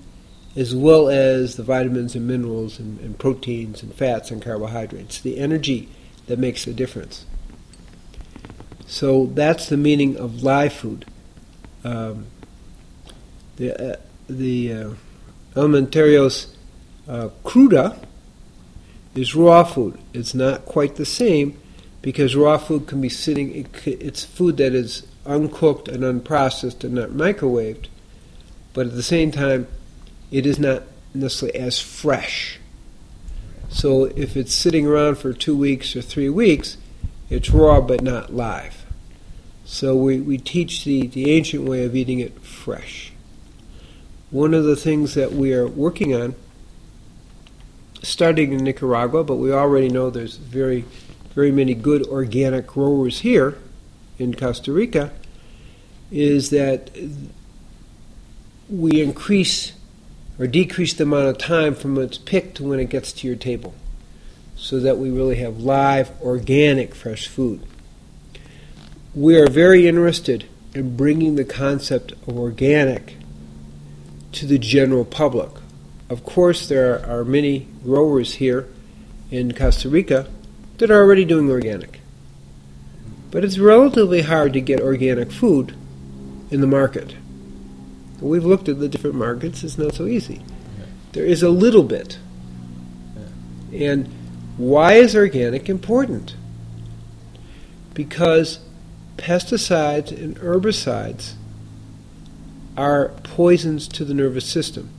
as 0.57 0.75
well 0.75 1.09
as 1.09 1.57
the 1.57 1.63
vitamins 1.63 2.15
and 2.15 2.27
minerals 2.27 2.79
and, 2.79 2.99
and 3.01 3.19
proteins 3.19 3.83
and 3.83 3.95
fats 3.95 4.31
and 4.31 4.43
carbohydrates. 4.43 5.21
The 5.21 5.39
energy 5.39 5.89
that 6.27 6.39
makes 6.39 6.67
a 6.67 6.73
difference. 6.73 7.27
So 8.87 9.27
that's 9.27 9.69
the 9.69 9.77
meaning 9.77 10.17
of 10.17 10.43
live 10.43 10.73
food. 10.73 11.05
Um, 11.83 12.27
the 13.57 13.93
uh, 13.93 13.97
the 14.29 14.73
uh, 14.73 14.91
alimentarios 15.55 16.55
uh, 17.09 17.29
cruda 17.45 17.99
is 19.15 19.35
raw 19.35 19.65
food. 19.65 19.99
It's 20.13 20.35
not 20.35 20.65
quite 20.65 20.97
the 20.97 21.05
same 21.05 21.59
because 22.03 22.37
raw 22.37 22.59
food 22.59 22.87
can 22.87 23.01
be 23.01 23.09
sitting. 23.09 23.55
It, 23.55 23.87
it's 23.87 24.25
food 24.25 24.57
that 24.59 24.75
is 24.75 25.07
uncooked 25.27 25.89
and 25.89 26.03
unprocessed 26.03 26.85
and 26.85 26.95
not 26.95 27.11
microwaved, 27.11 27.87
but 28.73 28.87
at 28.87 28.95
the 28.95 29.03
same 29.03 29.31
time, 29.31 29.67
it 30.31 30.47
is 30.47 30.59
not 30.59 30.83
necessarily 31.15 31.59
as 31.59 31.81
fresh. 31.81 32.59
So 33.75 34.05
if 34.05 34.37
it's 34.37 34.55
sitting 34.55 34.87
around 34.87 35.19
for 35.19 35.33
two 35.33 35.57
weeks 35.57 35.97
or 35.97 36.01
three 36.01 36.29
weeks, 36.29 36.77
it's 37.29 37.51
raw 37.51 37.81
but 37.81 38.03
not 38.03 38.33
live. 38.33 38.87
So 39.65 39.97
we, 39.97 40.21
we 40.21 40.39
teach 40.39 40.85
the, 40.85 41.09
the 41.09 41.33
ancient 41.33 41.65
way 41.65 41.85
of 41.85 41.97
eating 41.97 42.21
it 42.21 42.41
fresh. 42.41 43.13
One 44.31 44.55
of 44.55 44.63
the 44.63 44.77
things 44.77 45.15
that 45.15 45.33
we 45.33 45.53
are 45.53 45.67
working 45.67 46.15
on, 46.15 46.37
starting 48.01 48.53
in 48.53 48.63
Nicaragua, 48.63 49.25
but 49.25 49.37
we 49.37 49.53
already 49.53 49.89
know 49.89 50.09
there's 50.09 50.37
very, 50.37 50.85
very 51.35 51.51
many 51.51 51.75
good 51.75 52.07
organic 52.07 52.69
growers 52.69 53.21
here 53.21 53.59
in 54.21 54.35
Costa 54.35 54.71
Rica, 54.71 55.11
is 56.13 56.51
that 56.51 56.93
we 58.71 59.03
increase 59.03 59.73
or 60.39 60.47
decrease 60.47 60.95
the 60.95 61.05
amount 61.05 61.29
of 61.29 61.39
time 61.39 61.75
from 61.75 61.99
it's 61.99 62.19
picked 62.19 62.57
to 62.57 62.65
when 62.65 62.81
it 62.81 62.91
gets 62.91 63.13
to 63.13 63.27
your 63.27 63.37
table 63.37 63.75
so 64.57 64.81
that 64.81 64.99
we 64.99 65.11
really 65.11 65.37
have 65.37 65.59
live, 65.59 66.11
organic, 66.23 66.95
fresh 66.95 67.29
food. 67.29 67.63
We 69.15 69.37
are 69.39 69.49
very 69.49 69.87
interested 69.87 70.47
in 70.75 70.97
bringing 70.97 71.37
the 71.37 71.45
concept 71.45 72.13
of 72.13 72.39
organic 72.39 73.17
to 74.33 74.47
the 74.47 74.59
general 74.59 75.05
public. 75.05 75.51
Of 76.09 76.25
course, 76.25 76.69
there 76.69 77.05
are 77.07 77.25
many 77.25 77.69
growers 77.85 78.35
here 78.35 78.69
in 79.31 79.55
Costa 79.55 79.89
Rica 79.89 80.27
that 80.79 80.91
are 80.91 81.03
already 81.03 81.25
doing 81.25 81.51
organic. 81.51 82.01
But 83.31 83.45
it's 83.45 83.59
relatively 83.59 84.23
hard 84.23 84.53
to 84.53 84.61
get 84.61 84.81
organic 84.81 85.31
food 85.31 85.77
in 86.51 86.61
the 86.61 86.67
market. 86.67 87.15
We've 88.21 88.45
looked 88.45 88.69
at 88.69 88.79
the 88.81 88.89
different 88.89 89.17
markets, 89.17 89.65
it's 89.65 89.79
not 89.79 89.95
so 89.95 90.07
easy. 90.07 90.43
Yeah. 90.79 90.85
There 91.13 91.27
is 91.27 91.43
a 91.43 91.51
little 91.51 91.83
bit. 91.83 92.19
Yeah. 93.71 93.91
And 93.91 94.09
why 94.57 94.95
is 94.95 95.17
organic 95.17 95.69
important? 95.69 96.37
Because 97.93 98.61
pesticides 99.17 100.11
and 100.11 100.37
herbicides 100.39 101.35
are 102.77 103.11
poisons 103.23 103.87
to 103.89 104.05
the 104.05 104.15
nervous 104.15 104.47
system. 104.47 104.91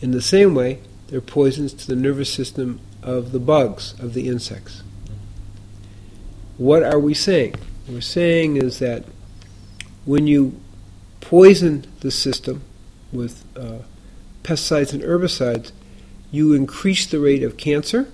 In 0.00 0.10
the 0.12 0.22
same 0.22 0.54
way, 0.54 0.80
they're 1.08 1.20
poisons 1.20 1.72
to 1.74 1.86
the 1.86 1.96
nervous 1.96 2.32
system 2.32 2.80
of 3.02 3.32
the 3.32 3.38
bugs, 3.38 3.94
of 4.00 4.14
the 4.14 4.28
insects. 4.28 4.82
Mm-hmm. 5.04 5.14
What 6.64 6.82
are 6.82 6.98
we 6.98 7.14
saying? 7.14 7.54
What 7.86 7.94
we're 7.94 8.00
saying 8.00 8.56
is 8.56 8.78
that 8.78 9.04
when 10.04 10.26
you 10.26 10.60
poison 11.20 11.86
the 12.00 12.10
system 12.10 12.62
with 13.12 13.44
uh, 13.56 13.78
pesticides 14.42 14.92
and 14.92 15.02
herbicides, 15.02 15.72
you 16.30 16.52
increase 16.52 17.06
the 17.06 17.18
rate 17.18 17.42
of 17.42 17.56
cancer 17.56 18.08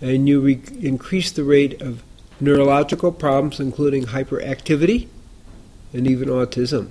and 0.00 0.28
you 0.28 0.40
re- 0.40 0.60
increase 0.80 1.30
the 1.32 1.44
rate 1.44 1.80
of 1.80 2.02
neurological 2.40 3.10
problems, 3.10 3.58
including 3.58 4.06
hyperactivity 4.06 5.08
and 5.92 6.06
even 6.06 6.28
autism. 6.28 6.90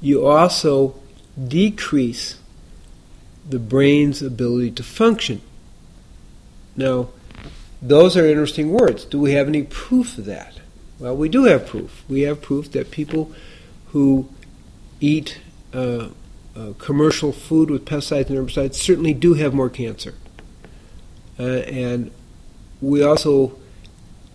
You 0.00 0.26
also 0.26 0.94
decrease 1.46 2.38
the 3.48 3.58
brain's 3.58 4.22
ability 4.22 4.70
to 4.72 4.82
function. 4.82 5.40
Now, 6.76 7.08
those 7.80 8.16
are 8.16 8.26
interesting 8.26 8.70
words. 8.70 9.04
Do 9.04 9.18
we 9.18 9.32
have 9.32 9.48
any 9.48 9.62
proof 9.62 10.18
of 10.18 10.26
that? 10.26 10.57
Well, 10.98 11.16
we 11.16 11.28
do 11.28 11.44
have 11.44 11.66
proof. 11.66 12.04
We 12.08 12.22
have 12.22 12.42
proof 12.42 12.72
that 12.72 12.90
people 12.90 13.32
who 13.88 14.28
eat 15.00 15.38
uh, 15.72 16.08
uh, 16.56 16.72
commercial 16.78 17.32
food 17.32 17.70
with 17.70 17.84
pesticides 17.84 18.30
and 18.30 18.38
herbicides 18.38 18.74
certainly 18.74 19.14
do 19.14 19.34
have 19.34 19.54
more 19.54 19.70
cancer. 19.70 20.14
Uh, 21.38 21.42
and 21.42 22.10
we 22.80 23.02
also, 23.02 23.56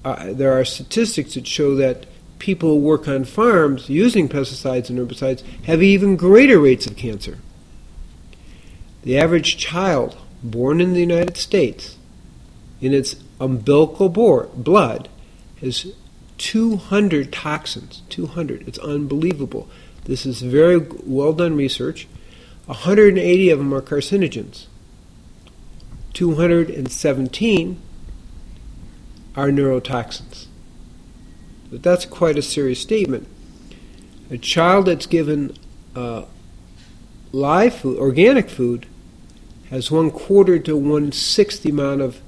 uh, 0.05 0.31
there 0.31 0.57
are 0.57 0.63
statistics 0.63 1.33
that 1.33 1.45
show 1.45 1.75
that 1.75 2.05
people 2.39 2.69
who 2.69 2.79
work 2.79 3.07
on 3.07 3.25
farms 3.25 3.89
using 3.89 4.29
pesticides 4.29 4.89
and 4.89 4.97
herbicides 4.97 5.41
have 5.65 5.83
even 5.83 6.15
greater 6.15 6.59
rates 6.59 6.85
of 6.87 6.95
cancer. 6.95 7.39
The 9.03 9.17
average 9.17 9.57
child 9.57 10.17
born 10.41 10.79
in 10.79 10.93
the 10.93 10.99
United 10.99 11.37
States, 11.37 11.97
in 12.79 12.93
its 12.93 13.15
umbilical 13.39 14.07
blood, 14.09 15.09
has 15.61 15.93
200 16.43 17.31
toxins. 17.31 18.01
200. 18.09 18.67
It's 18.67 18.77
unbelievable. 18.79 19.69
This 20.03 20.25
is 20.25 20.41
very 20.41 20.77
well 21.05 21.31
done 21.31 21.55
research. 21.55 22.05
180 22.65 23.49
of 23.49 23.59
them 23.59 23.73
are 23.73 23.81
carcinogens. 23.81 24.65
217 26.11 27.81
are 29.37 29.47
neurotoxins. 29.47 30.47
But 31.71 31.81
that's 31.81 32.05
quite 32.05 32.37
a 32.37 32.41
serious 32.41 32.81
statement. 32.81 33.25
A 34.29 34.37
child 34.37 34.87
that's 34.87 35.05
given 35.05 35.55
uh, 35.95 36.23
live 37.31 37.73
food, 37.73 37.97
organic 37.97 38.49
food, 38.49 38.85
has 39.69 39.89
one 39.89 40.11
quarter 40.11 40.59
to 40.59 40.75
one 40.75 41.13
sixth 41.13 41.63
the 41.63 41.69
amount 41.69 42.01
of 42.01 42.19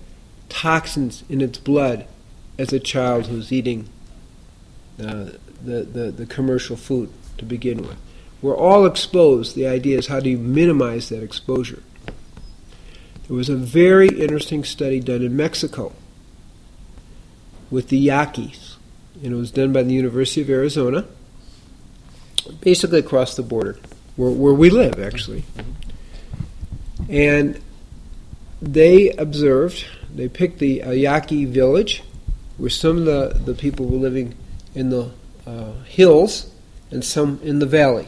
toxins 0.48 1.26
in 1.28 1.42
its 1.42 1.58
blood 1.58 2.08
as 2.58 2.72
a 2.72 2.80
child 2.80 3.28
who's 3.28 3.52
eating 3.52 3.90
uh, 5.00 5.32
the, 5.64 5.84
the, 5.84 6.12
the 6.12 6.26
commercial 6.26 6.76
food 6.76 7.12
to 7.38 7.46
begin 7.46 7.82
with. 7.82 7.98
We're 8.42 8.58
all 8.58 8.86
exposed. 8.86 9.56
The 9.56 9.68
idea 9.68 9.98
is 9.98 10.08
how 10.08 10.20
do 10.20 10.30
you 10.30 10.38
minimize 10.38 11.10
that 11.10 11.24
exposure? 11.24 11.82
There 13.28 13.36
was 13.36 13.50
a 13.50 13.56
very 13.56 14.08
interesting 14.08 14.64
study 14.64 15.00
done 15.00 15.24
in 15.24 15.36
Mexico 15.36 15.94
with 17.72 17.90
the 17.90 17.98
Yaquis, 17.98 18.78
and 19.24 19.34
it 19.34 19.36
was 19.36 19.52
done 19.52 19.74
by 19.74 19.84
the 19.84 19.94
University 19.94 20.42
of 20.42 20.50
Arizona, 20.50 21.06
basically 22.62 23.00
across 23.00 23.36
the 23.36 23.42
border, 23.42 23.78
where, 24.16 24.30
where 24.30 24.54
we 24.54 24.70
live, 24.70 25.00
actually. 25.00 25.44
And 27.10 27.60
they 28.62 29.10
observed, 29.12 29.86
they 30.14 30.30
picked 30.30 30.60
the 30.60 30.84
Yaqui 30.96 31.46
village, 31.46 32.04
where 32.58 32.70
some 32.70 33.00
of 33.00 33.06
the, 33.06 33.42
the 33.44 33.56
people 33.56 33.88
were 33.88 33.98
living 33.98 34.36
in 34.76 34.90
the 34.90 35.12
uh, 35.48 35.72
hills 35.86 36.52
and 36.92 37.04
some 37.04 37.40
in 37.42 37.60
the 37.60 37.66
valley. 37.66 38.08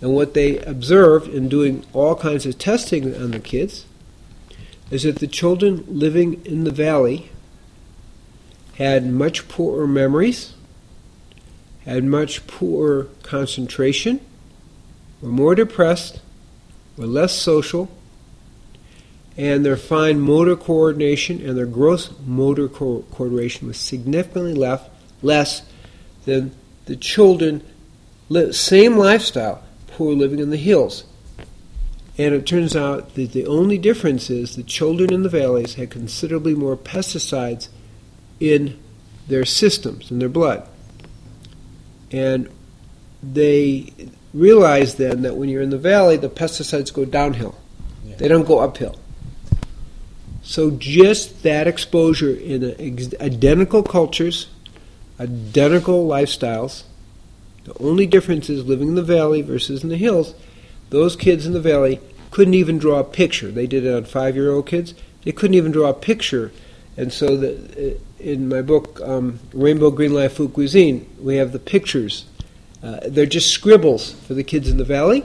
And 0.00 0.14
what 0.14 0.34
they 0.34 0.58
observed 0.58 1.28
in 1.28 1.48
doing 1.48 1.84
all 1.92 2.14
kinds 2.14 2.46
of 2.46 2.58
testing 2.58 3.14
on 3.14 3.32
the 3.32 3.40
kids 3.40 3.86
is 4.90 5.02
that 5.02 5.16
the 5.16 5.26
children 5.26 5.84
living 5.88 6.44
in 6.44 6.64
the 6.64 6.70
valley 6.70 7.30
had 8.76 9.06
much 9.06 9.46
poorer 9.48 9.86
memories, 9.86 10.54
had 11.84 12.02
much 12.02 12.46
poorer 12.46 13.08
concentration, 13.22 14.20
were 15.20 15.28
more 15.28 15.54
depressed, 15.54 16.20
were 16.96 17.06
less 17.06 17.34
social, 17.34 17.90
and 19.36 19.64
their 19.64 19.76
fine 19.76 20.18
motor 20.18 20.56
coordination 20.56 21.40
and 21.46 21.56
their 21.56 21.66
gross 21.66 22.10
motor 22.26 22.68
co- 22.68 23.04
coordination 23.10 23.68
was 23.68 23.78
significantly 23.78 24.54
less, 24.54 24.89
less 25.22 25.62
than 26.24 26.52
the 26.86 26.96
children, 26.96 27.62
same 28.52 28.96
lifestyle, 28.96 29.62
who 29.92 30.04
were 30.04 30.14
living 30.14 30.38
in 30.38 30.50
the 30.50 30.56
hills. 30.56 31.04
And 32.18 32.34
it 32.34 32.46
turns 32.46 32.76
out 32.76 33.14
that 33.14 33.32
the 33.32 33.46
only 33.46 33.78
difference 33.78 34.28
is 34.30 34.56
the 34.56 34.62
children 34.62 35.12
in 35.12 35.22
the 35.22 35.28
valleys 35.28 35.74
had 35.74 35.90
considerably 35.90 36.54
more 36.54 36.76
pesticides 36.76 37.68
in 38.38 38.78
their 39.26 39.44
systems, 39.44 40.10
in 40.10 40.18
their 40.18 40.28
blood. 40.28 40.66
And 42.10 42.48
they 43.22 43.92
realized 44.34 44.98
then 44.98 45.22
that 45.22 45.36
when 45.36 45.48
you're 45.48 45.62
in 45.62 45.70
the 45.70 45.78
valley, 45.78 46.16
the 46.16 46.28
pesticides 46.28 46.92
go 46.92 47.04
downhill, 47.04 47.56
Yeah. 48.06 48.16
they 48.16 48.28
don't 48.28 48.46
go 48.46 48.58
uphill. 48.58 48.96
So 50.42 50.70
just 50.70 51.42
that 51.42 51.66
exposure 51.66 52.34
in 52.34 52.74
ex- 52.78 53.14
identical 53.20 53.82
cultures, 53.82 54.48
identical 55.20 56.08
lifestyles, 56.08 56.84
the 57.64 57.76
only 57.78 58.06
difference 58.06 58.48
is 58.48 58.64
living 58.64 58.88
in 58.88 58.94
the 58.94 59.02
valley 59.02 59.42
versus 59.42 59.82
in 59.82 59.90
the 59.90 59.96
hills. 59.96 60.34
Those 60.88 61.14
kids 61.14 61.46
in 61.46 61.52
the 61.52 61.60
valley 61.60 62.00
couldn't 62.30 62.54
even 62.54 62.78
draw 62.78 62.98
a 62.98 63.04
picture. 63.04 63.50
They 63.50 63.66
did 63.66 63.84
it 63.84 63.94
on 63.94 64.04
five-year-old 64.04 64.66
kids. 64.66 64.94
They 65.24 65.32
couldn't 65.32 65.54
even 65.54 65.72
draw 65.72 65.90
a 65.90 65.94
picture, 65.94 66.50
and 66.96 67.12
so 67.12 67.36
the, 67.36 67.98
in 68.18 68.48
my 68.48 68.62
book 68.62 69.00
um, 69.02 69.38
Rainbow 69.52 69.90
Green 69.90 70.14
Live 70.14 70.32
Food 70.32 70.54
Cuisine, 70.54 71.06
we 71.20 71.36
have 71.36 71.52
the 71.52 71.58
pictures. 71.58 72.24
Uh, 72.82 73.00
they're 73.06 73.26
just 73.26 73.50
scribbles 73.50 74.12
for 74.12 74.32
the 74.32 74.42
kids 74.42 74.70
in 74.70 74.78
the 74.78 74.84
valley, 74.84 75.22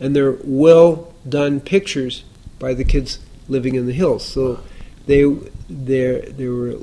and 0.00 0.16
they're 0.16 0.36
well 0.42 1.14
done 1.28 1.60
pictures 1.60 2.24
by 2.58 2.74
the 2.74 2.84
kids 2.84 3.20
living 3.48 3.76
in 3.76 3.86
the 3.86 3.92
hills. 3.92 4.24
So 4.24 4.60
they 5.06 5.24
there 5.68 6.22
were 6.38 6.76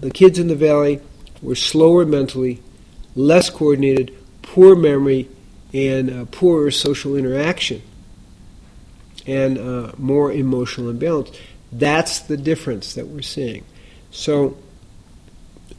the 0.00 0.10
kids 0.12 0.38
in 0.38 0.48
the 0.48 0.56
valley 0.56 1.00
were 1.42 1.54
slower 1.54 2.06
mentally, 2.06 2.62
less 3.14 3.50
coordinated, 3.50 4.16
poor 4.42 4.76
memory, 4.76 5.28
and 5.74 6.10
uh, 6.10 6.24
poorer 6.26 6.70
social 6.70 7.16
interaction, 7.16 7.82
and 9.26 9.58
uh, 9.58 9.92
more 9.98 10.32
emotional 10.32 10.88
imbalance. 10.88 11.30
That's 11.72 12.20
the 12.20 12.36
difference 12.36 12.94
that 12.94 13.08
we're 13.08 13.22
seeing. 13.22 13.64
So 14.10 14.56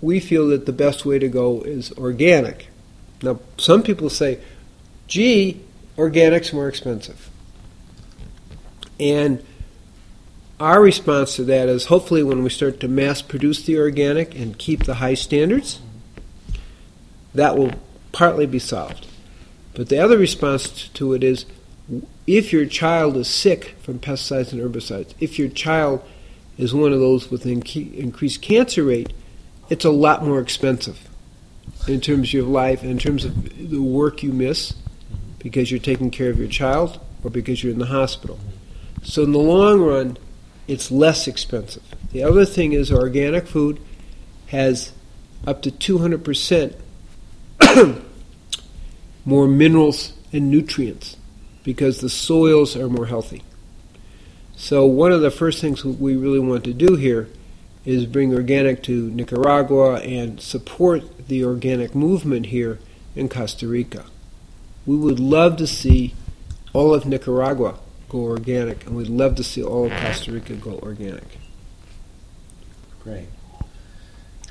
we 0.02 0.19
feel 0.19 0.47
that 0.49 0.65
the 0.65 0.73
best 0.73 1.06
way 1.06 1.19
to 1.19 1.28
go 1.28 1.62
is 1.62 1.91
organic. 1.93 2.67
Now, 3.21 3.39
some 3.58 3.84
people 3.84 4.10
say, 4.10 4.39
"Gee, 5.08 5.62
organic's 5.95 6.52
more 6.52 6.67
expensive," 6.67 7.30
and 8.99 9.43
our 10.60 10.82
response 10.82 11.36
to 11.36 11.44
that 11.46 11.68
is 11.68 11.86
hopefully 11.86 12.24
when 12.24 12.44
we 12.44 12.50
start 12.50 12.80
to 12.80 12.88
mass 12.88 13.22
produce 13.22 13.63
the 13.63 13.78
organic 13.78 14.36
and 14.36 14.58
keep 14.58 14.84
the 14.84 14.96
high 14.96 15.16
standards, 15.16 15.80
that 17.34 17.58
will 17.58 17.74
partly 18.12 18.46
be 18.46 18.60
solved. 18.60 19.08
But 19.74 19.89
the 19.89 20.00
other 20.00 20.18
response 20.18 20.88
to 20.89 21.13
it 21.13 21.24
is 21.24 21.46
if 22.28 22.54
your 22.54 22.66
child 22.66 23.18
is 23.18 23.28
sick 23.28 23.76
from 23.82 24.00
pesticides 24.00 24.54
and 24.54 24.62
herbicides, 24.62 25.13
if 25.20 25.39
your 25.39 25.50
child 25.50 26.04
is 26.58 26.74
one 26.74 26.94
of 26.94 27.00
those 27.00 27.32
with 27.32 27.46
an 27.46 27.62
inc- 27.62 27.96
increased 27.96 28.42
cancer 28.42 28.84
rate, 28.84 29.12
it's 29.70 29.86
a 29.86 29.89
lot 29.89 30.24
more 30.24 30.39
expensive 30.39 31.10
in 31.88 32.00
terms 32.00 32.30
of 32.30 32.34
your 32.34 32.44
life, 32.44 32.82
and 32.82 32.92
in 32.92 33.00
terms 33.00 33.26
of 33.26 33.70
the 33.70 33.82
work 33.82 34.24
you 34.24 34.32
miss 34.32 34.74
because 35.39 35.72
you're 35.72 35.80
taking 35.80 36.12
care 36.12 36.30
of 36.30 36.38
your 36.38 36.48
child 36.48 37.00
or 37.24 37.30
because 37.30 37.63
you're 37.63 37.74
in 37.74 37.80
the 37.80 37.88
hospital. 37.88 38.39
So 39.02 39.24
in 39.24 39.32
the 39.32 39.39
long 39.39 39.82
run, 39.82 40.18
it's 40.67 40.91
less 40.91 41.28
expensive. 41.28 41.84
The 42.12 42.23
other 42.23 42.45
thing 42.45 42.73
is 42.73 42.91
organic 42.91 43.47
food 43.47 43.80
has 44.47 44.91
up 45.45 45.62
to 45.63 45.71
200% 45.71 46.76
more 49.26 49.47
minerals 49.47 50.13
and 50.32 50.49
nutrients 50.49 51.17
because 51.63 52.02
the 52.02 52.10
soils 52.10 52.76
are 52.76 52.89
more 52.89 53.08
healthy. 53.08 53.43
So 54.56 54.86
one 54.86 55.12
of 55.12 55.21
the 55.21 55.32
first 55.32 55.60
things 55.60 55.84
we 55.84 56.15
really 56.15 56.39
want 56.39 56.63
to 56.65 56.73
do 56.73 56.95
here 56.95 57.30
is 57.86 58.06
bring 58.06 58.34
organic 58.34 58.84
to 58.84 59.10
Nicaragua 59.12 59.95
and 59.99 60.39
support 60.39 61.28
the 61.28 61.43
organic 61.43 61.93
movement 61.93 62.47
here 62.47 62.80
in 63.15 63.28
Costa 63.28 63.67
Rica. 63.67 64.06
We 64.86 64.95
would 64.95 65.19
love 65.19 65.58
to 65.58 65.67
see 65.67 66.13
all 66.71 66.93
of 66.93 67.06
Nicaragua 67.06 67.80
go 68.13 68.19
organic, 68.19 68.86
and 68.86 68.95
we'd 68.95 69.08
love 69.08 69.34
to 69.36 69.43
see 69.43 69.63
all 69.63 69.86
of 69.88 69.91
Costa 69.91 70.32
Rica 70.32 70.54
go 70.54 70.78
organic. 70.84 71.39
Great. 73.04 73.28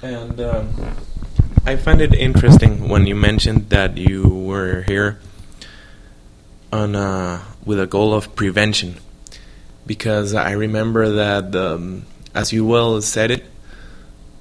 And 0.02 0.40
um, 0.40 0.74
I 1.64 1.76
find 1.76 2.00
it 2.02 2.12
interesting 2.12 2.88
when 2.88 3.06
you 3.06 3.14
mentioned 3.14 3.70
that 3.70 3.96
you 3.96 4.28
were 4.28 4.82
here 4.82 5.20
on 6.72 6.96
uh, 6.96 7.40
with 7.64 7.78
a 7.78 7.86
goal 7.86 8.12
of 8.12 8.34
prevention, 8.34 8.96
because 9.86 10.34
I 10.34 10.52
remember 10.52 11.08
that, 11.10 11.54
um, 11.54 12.04
as 12.34 12.52
you 12.52 12.66
well 12.66 13.00
said 13.00 13.30
it, 13.30 13.44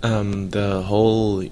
um, 0.02 0.50
the 0.50 0.82
whole 0.82 1.48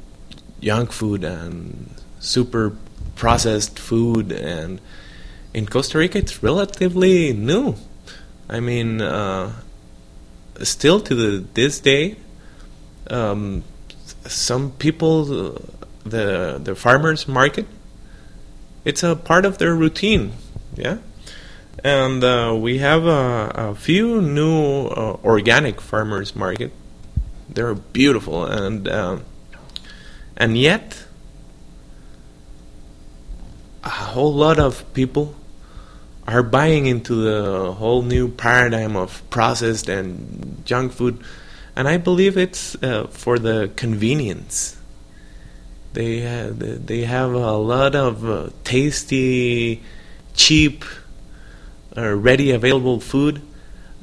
junk 0.59 0.91
food 0.91 1.23
and 1.23 1.93
super 2.19 2.75
processed 3.15 3.77
food 3.77 4.31
and 4.31 4.81
in 5.59 5.67
Costa 5.67 5.97
Rica 5.97 6.17
it's 6.17 6.41
relatively 6.41 7.33
new. 7.33 7.75
I 8.49 8.61
mean, 8.61 9.01
uh, 9.01 9.51
still 10.63 11.01
to 11.01 11.13
the, 11.13 11.45
this 11.53 11.81
day, 11.81 12.15
um, 13.09 13.63
some 14.25 14.71
people, 14.71 15.25
the 16.05 16.59
the 16.63 16.75
farmers 16.75 17.27
market, 17.27 17.67
it's 18.85 19.03
a 19.03 19.15
part 19.15 19.43
of 19.45 19.57
their 19.57 19.75
routine, 19.75 20.31
yeah. 20.75 20.97
And 21.83 22.23
uh, 22.23 22.57
we 22.59 22.79
have 22.79 23.05
a, 23.05 23.51
a 23.55 23.75
few 23.75 24.21
new 24.21 24.87
uh, 24.87 25.17
organic 25.23 25.81
farmers 25.81 26.35
market. 26.35 26.71
They're 27.49 27.75
beautiful, 27.75 28.45
and 28.45 28.87
um, 28.87 29.25
and 30.37 30.57
yet 30.57 31.03
a 33.83 33.89
whole 33.89 34.33
lot 34.33 34.57
of 34.59 34.83
people 34.93 35.35
are 36.29 36.43
buying 36.43 36.85
into 36.85 37.15
the 37.15 37.73
whole 37.73 38.03
new 38.03 38.27
paradigm 38.29 38.95
of 38.95 39.27
processed 39.31 39.89
and 39.89 40.61
junk 40.63 40.91
food, 40.91 41.19
and 41.75 41.87
I 41.87 41.97
believe 41.97 42.37
it's 42.37 42.75
uh, 42.83 43.07
for 43.07 43.39
the 43.39 43.71
convenience. 43.75 44.77
They 45.93 46.25
uh, 46.25 46.51
they 46.53 47.01
have 47.01 47.33
a 47.33 47.57
lot 47.57 47.95
of 47.95 48.29
uh, 48.29 48.49
tasty, 48.63 49.81
cheap, 50.35 50.85
uh, 51.97 52.13
ready 52.13 52.51
available 52.51 52.99
food, 52.99 53.41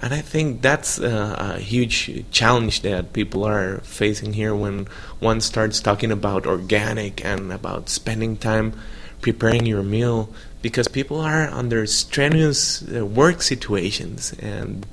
and 0.01 0.13
I 0.13 0.21
think 0.21 0.63
that's 0.63 0.99
uh, 0.99 1.55
a 1.55 1.61
huge 1.61 2.25
challenge 2.33 2.83
that 2.83 3.13
people 3.13 3.45
are 3.45 3.79
facing 3.79 4.33
here 4.33 4.55
when 4.55 4.89
one 5.21 5.41
starts 5.41 5.81
talking 5.81 6.11
about 6.11 6.45
organic 6.45 7.25
and 7.25 7.53
about 7.53 7.89
spending 7.89 8.37
time 8.37 8.73
preparing 9.21 9.65
your 9.65 9.85
meal 9.85 10.29
because 10.67 10.89
people 10.89 11.21
are 11.21 11.45
under 11.47 11.87
strenuous 11.87 12.83
uh, 12.83 13.07
work 13.07 13.41
situations 13.41 14.33
and 14.41 14.85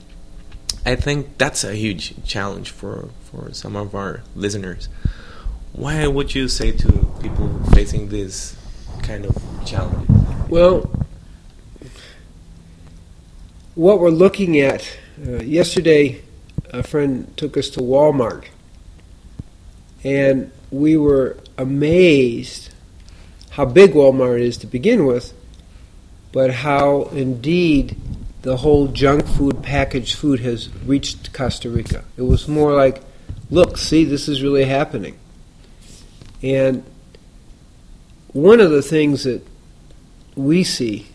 I 0.86 0.96
think 0.96 1.40
that's 1.40 1.64
a 1.64 1.74
huge 1.74 2.14
challenge 2.24 2.70
for, 2.70 3.10
for 3.24 3.52
some 3.54 3.76
of 3.76 3.96
our 3.96 4.22
listeners. 4.36 4.88
Why 5.72 6.06
would 6.06 6.36
you 6.36 6.48
say 6.48 6.74
to 6.74 6.92
people 7.24 7.50
facing 7.74 8.10
this 8.10 8.56
kind 9.02 9.26
of 9.26 9.36
challenge? 9.66 10.08
Well, 10.48 10.92
what 13.74 14.00
we're 14.00 14.12
looking 14.12 14.60
at, 14.60 14.88
uh, 15.28 15.42
yesterday 15.42 16.22
a 16.70 16.84
friend 16.84 17.36
took 17.36 17.58
us 17.58 17.70
to 17.70 17.80
Walmart 17.80 18.46
and 20.04 20.52
we 20.70 20.98
were 20.98 21.38
amazed 21.58 22.70
how 23.50 23.66
big 23.66 23.94
Walmart 23.94 24.40
is 24.40 24.58
to 24.58 24.68
begin 24.68 25.08
with, 25.08 25.34
but 26.34 26.52
how 26.52 27.04
indeed 27.14 27.96
the 28.42 28.58
whole 28.58 28.88
junk 28.88 29.26
food, 29.26 29.64
packaged 29.64 30.18
food 30.18 30.42
has 30.42 30.68
reached 30.84 31.32
Costa 31.32 31.70
Rica. 31.70 32.04
It 32.18 32.24
was 32.24 32.48
more 32.50 32.74
like, 32.74 33.02
look, 33.50 33.78
see, 33.78 34.04
this 34.04 34.28
is 34.28 34.44
really 34.44 34.66
happening. 34.66 35.18
And 36.42 36.84
one 38.34 38.60
of 38.60 38.72
the 38.72 38.82
things 38.82 39.24
that 39.24 39.48
we 40.36 40.64
see 40.66 41.08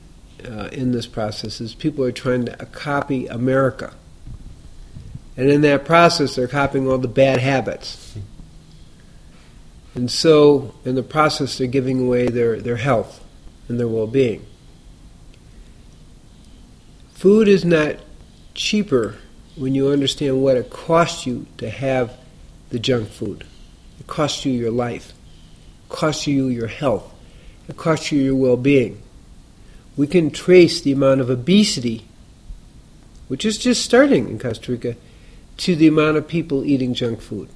uh, 0.48 0.68
in 0.72 0.92
this 0.92 1.06
process 1.06 1.60
is 1.60 1.74
people 1.74 2.04
are 2.04 2.12
trying 2.12 2.46
to 2.46 2.56
copy 2.66 3.26
America. 3.26 3.92
And 5.36 5.50
in 5.50 5.60
that 5.62 5.84
process, 5.84 6.36
they're 6.36 6.48
copying 6.48 6.88
all 6.88 6.98
the 6.98 7.08
bad 7.08 7.40
habits. 7.40 8.16
And 9.94 10.10
so, 10.10 10.74
in 10.84 10.94
the 10.94 11.02
process, 11.02 11.58
they're 11.58 11.66
giving 11.66 12.00
away 12.00 12.28
their, 12.28 12.60
their 12.60 12.76
health 12.76 13.22
and 13.68 13.78
their 13.78 13.88
well 13.88 14.06
being. 14.06 14.46
Food 17.18 17.48
is 17.48 17.64
not 17.64 17.96
cheaper 18.54 19.16
when 19.56 19.74
you 19.74 19.88
understand 19.88 20.40
what 20.40 20.56
it 20.56 20.70
costs 20.70 21.26
you 21.26 21.46
to 21.56 21.68
have 21.68 22.16
the 22.70 22.78
junk 22.78 23.08
food. 23.08 23.44
It 23.98 24.06
costs 24.06 24.46
you 24.46 24.52
your 24.52 24.70
life, 24.70 25.12
it 25.82 25.88
costs 25.88 26.28
you 26.28 26.46
your 26.46 26.68
health, 26.68 27.12
it 27.66 27.76
costs 27.76 28.12
you 28.12 28.20
your 28.20 28.36
well 28.36 28.56
being. 28.56 29.02
We 29.96 30.06
can 30.06 30.30
trace 30.30 30.80
the 30.80 30.92
amount 30.92 31.20
of 31.20 31.28
obesity, 31.28 32.04
which 33.26 33.44
is 33.44 33.58
just 33.58 33.84
starting 33.84 34.28
in 34.28 34.38
Costa 34.38 34.70
Rica, 34.70 34.94
to 35.56 35.74
the 35.74 35.88
amount 35.88 36.18
of 36.18 36.28
people 36.28 36.64
eating 36.64 36.94
junk 36.94 37.20
food. 37.20 37.48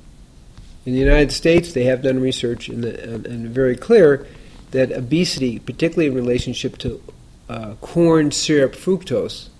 In 0.84 0.92
the 0.92 0.98
United 0.98 1.30
States, 1.30 1.72
they 1.72 1.84
have 1.84 2.02
done 2.02 2.18
research 2.18 2.68
and, 2.68 2.84
and, 2.84 3.48
very 3.50 3.76
clear 3.76 4.26
that 4.72 4.90
obesity, 4.90 5.60
particularly 5.60 6.08
in 6.08 6.16
relationship 6.16 6.78
to 6.78 7.00
uh, 7.48 7.74
corn 7.80 8.32
syrup 8.32 8.74
fructose, 8.74 9.50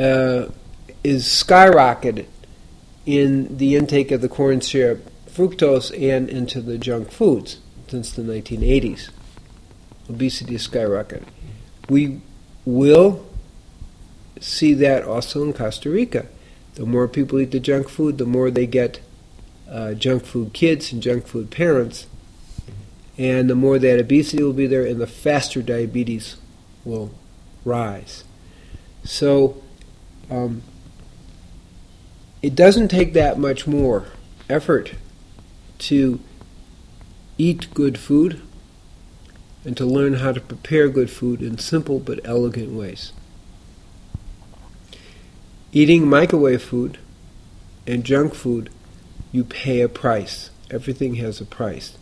uh, 0.00 0.50
is 1.04 1.24
skyrocketed 1.24 2.26
in 3.04 3.56
the 3.58 3.76
intake 3.76 4.10
of 4.10 4.20
the 4.20 4.28
corn 4.28 4.60
syrup 4.60 5.10
fructose 5.26 5.90
and 5.90 6.28
into 6.28 6.60
the 6.60 6.78
junk 6.78 7.10
foods 7.10 7.58
since 7.88 8.12
the 8.12 8.22
1980s. 8.22 9.10
Obesity 10.08 10.54
is 10.54 10.66
skyrocketed. 10.66 11.24
We 11.88 12.20
will 12.64 13.26
see 14.40 14.74
that 14.74 15.04
also 15.04 15.42
in 15.44 15.52
Costa 15.52 15.90
Rica. 15.90 16.26
The 16.74 16.86
more 16.86 17.08
people 17.08 17.38
eat 17.40 17.50
the 17.50 17.60
junk 17.60 17.88
food, 17.88 18.18
the 18.18 18.26
more 18.26 18.50
they 18.50 18.66
get 18.66 19.00
uh, 19.68 19.94
junk 19.94 20.24
food 20.24 20.52
kids 20.52 20.92
and 20.92 21.02
junk 21.02 21.26
food 21.26 21.50
parents, 21.50 22.06
and 23.18 23.50
the 23.50 23.54
more 23.54 23.78
that 23.78 24.00
obesity 24.00 24.42
will 24.42 24.52
be 24.52 24.66
there, 24.66 24.86
and 24.86 25.00
the 25.00 25.06
faster 25.06 25.62
diabetes 25.62 26.36
will 26.84 27.12
rise. 27.64 28.24
So, 29.04 29.59
um, 30.30 30.62
it 32.42 32.54
doesn't 32.54 32.88
take 32.88 33.12
that 33.12 33.38
much 33.38 33.66
more 33.66 34.06
effort 34.48 34.94
to 35.78 36.20
eat 37.36 37.72
good 37.74 37.98
food 37.98 38.40
and 39.64 39.76
to 39.76 39.84
learn 39.84 40.14
how 40.14 40.32
to 40.32 40.40
prepare 40.40 40.88
good 40.88 41.10
food 41.10 41.42
in 41.42 41.58
simple 41.58 41.98
but 41.98 42.20
elegant 42.24 42.72
ways. 42.72 43.12
Eating 45.72 46.08
microwave 46.08 46.62
food 46.62 46.98
and 47.86 48.04
junk 48.04 48.34
food, 48.34 48.70
you 49.32 49.44
pay 49.44 49.80
a 49.80 49.88
price. 49.88 50.50
Everything 50.70 51.16
has 51.16 51.40
a 51.40 51.44
price. 51.44 51.96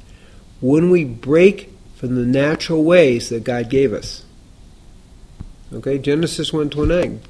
When 0.61 0.91
we 0.91 1.05
break 1.05 1.73
from 1.97 2.15
the 2.15 2.25
natural 2.27 2.85
ways 2.85 3.29
that 3.29 3.45
God 3.45 3.69
gave 3.69 3.93
us, 3.93 4.25
okay, 5.73 5.99
Genesis 5.99 6.53
129, 6.53 7.21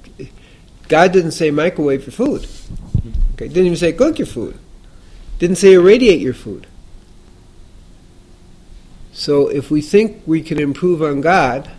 God 0.88 1.12
didn't 1.12 1.32
say 1.32 1.50
microwave 1.50 2.02
your 2.06 2.12
food. 2.12 2.48
Okay, 3.34 3.48
didn't 3.48 3.66
even 3.66 3.76
say 3.76 3.92
cook 3.92 4.18
your 4.18 4.26
food. 4.26 4.58
Didn't 5.38 5.56
say 5.56 5.74
irradiate 5.74 6.20
your 6.20 6.34
food. 6.34 6.66
So 9.12 9.48
if 9.48 9.70
we 9.70 9.80
think 9.80 10.22
we 10.26 10.42
can 10.42 10.58
improve 10.60 11.02
on 11.02 11.20
God, 11.20 11.70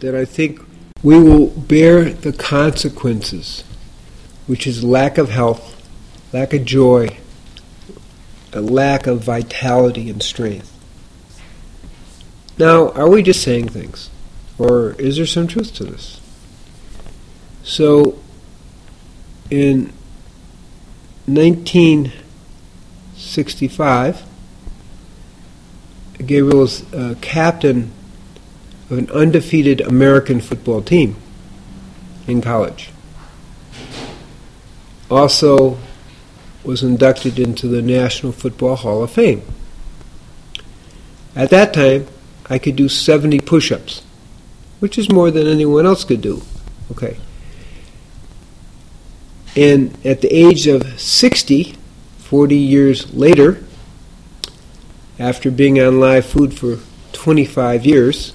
then 0.00 0.14
I 0.14 0.24
think 0.24 0.60
we 1.02 1.18
will 1.18 1.48
bear 1.48 2.04
the 2.10 2.32
consequences, 2.32 3.62
which 4.46 4.66
is 4.66 4.82
lack 4.82 5.18
of 5.18 5.30
health, 5.30 5.86
lack 6.32 6.52
of 6.52 6.64
joy, 6.64 7.18
a 8.52 8.60
lack 8.60 9.06
of 9.06 9.22
vitality 9.22 10.10
and 10.10 10.22
strength. 10.22 10.74
Now, 12.58 12.90
are 12.92 13.08
we 13.08 13.22
just 13.22 13.42
saying 13.42 13.68
things? 13.68 14.10
Or 14.58 14.92
is 14.92 15.16
there 15.16 15.26
some 15.26 15.46
truth 15.46 15.74
to 15.74 15.84
this? 15.84 16.20
So, 17.62 18.18
in 19.50 19.92
1965, 21.26 24.24
Gabriel 26.24 26.58
was 26.58 26.92
uh, 26.92 27.14
captain 27.20 27.90
of 28.90 28.98
an 28.98 29.10
undefeated 29.10 29.80
American 29.82 30.40
football 30.40 30.82
team 30.82 31.16
in 32.26 32.40
college. 32.40 32.90
Also, 35.10 35.78
was 36.64 36.82
inducted 36.82 37.38
into 37.38 37.66
the 37.66 37.80
National 37.80 38.32
Football 38.32 38.76
Hall 38.76 39.02
of 39.02 39.10
Fame. 39.10 39.42
At 41.34 41.50
that 41.50 41.72
time, 41.72 42.06
I 42.50 42.58
could 42.58 42.76
do 42.76 42.88
70 42.88 43.40
push 43.40 43.72
ups, 43.72 44.02
which 44.80 44.98
is 44.98 45.10
more 45.10 45.30
than 45.30 45.46
anyone 45.46 45.86
else 45.86 46.04
could 46.04 46.20
do. 46.20 46.42
Okay. 46.90 47.18
And 49.58 49.98
at 50.06 50.20
the 50.20 50.32
age 50.32 50.68
of 50.68 51.00
60, 51.00 51.74
40 52.18 52.56
years 52.56 53.12
later, 53.12 53.64
after 55.18 55.50
being 55.50 55.80
on 55.80 55.98
live 55.98 56.26
food 56.26 56.54
for 56.54 56.78
25 57.10 57.84
years, 57.84 58.34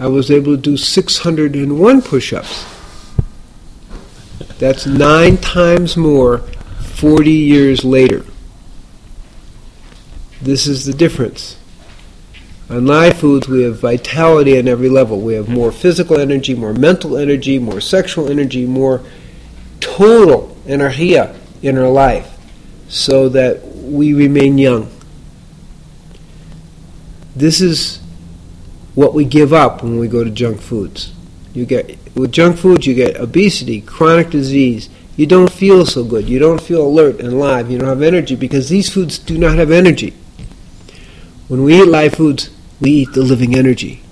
I 0.00 0.08
was 0.08 0.32
able 0.32 0.56
to 0.56 0.60
do 0.60 0.76
601 0.76 2.02
push 2.02 2.32
ups. 2.32 2.66
That's 4.58 4.84
nine 4.84 5.36
times 5.36 5.96
more 5.96 6.38
40 6.80 7.30
years 7.30 7.84
later. 7.84 8.24
This 10.42 10.66
is 10.66 10.86
the 10.86 10.92
difference. 10.92 11.56
On 12.70 12.84
live 12.84 13.16
foods, 13.16 13.48
we 13.48 13.62
have 13.62 13.80
vitality 13.80 14.58
on 14.58 14.68
every 14.68 14.90
level. 14.90 15.20
We 15.20 15.34
have 15.34 15.46
hmm. 15.46 15.54
more 15.54 15.72
physical 15.72 16.18
energy, 16.18 16.54
more 16.54 16.74
mental 16.74 17.16
energy, 17.16 17.58
more 17.58 17.80
sexual 17.80 18.30
energy, 18.30 18.66
more 18.66 19.02
total 19.80 20.56
energia 20.66 21.34
in 21.62 21.78
our 21.78 21.88
life 21.88 22.36
so 22.88 23.28
that 23.30 23.66
we 23.66 24.12
remain 24.12 24.58
young. 24.58 24.90
This 27.34 27.60
is 27.60 28.00
what 28.94 29.14
we 29.14 29.24
give 29.24 29.52
up 29.52 29.82
when 29.82 29.98
we 29.98 30.08
go 30.08 30.24
to 30.24 30.30
junk 30.30 30.60
foods. 30.60 31.12
You 31.54 31.64
get 31.64 31.98
with 32.14 32.32
junk 32.32 32.58
foods 32.58 32.86
you 32.86 32.94
get 32.94 33.16
obesity, 33.16 33.80
chronic 33.80 34.30
disease. 34.30 34.90
You 35.16 35.26
don't 35.26 35.50
feel 35.50 35.86
so 35.86 36.04
good. 36.04 36.28
You 36.28 36.38
don't 36.38 36.60
feel 36.60 36.86
alert 36.86 37.18
and 37.18 37.32
alive. 37.32 37.70
You 37.70 37.78
don't 37.78 37.88
have 37.88 38.02
energy 38.02 38.36
because 38.36 38.68
these 38.68 38.92
foods 38.92 39.18
do 39.18 39.38
not 39.38 39.56
have 39.56 39.70
energy. 39.70 40.14
When 41.48 41.64
we 41.64 41.80
eat 41.80 41.88
live 41.88 42.14
foods, 42.14 42.50
we 42.80 42.90
eat 42.90 43.12
the 43.12 43.22
living 43.22 43.54
energy. 43.54 44.02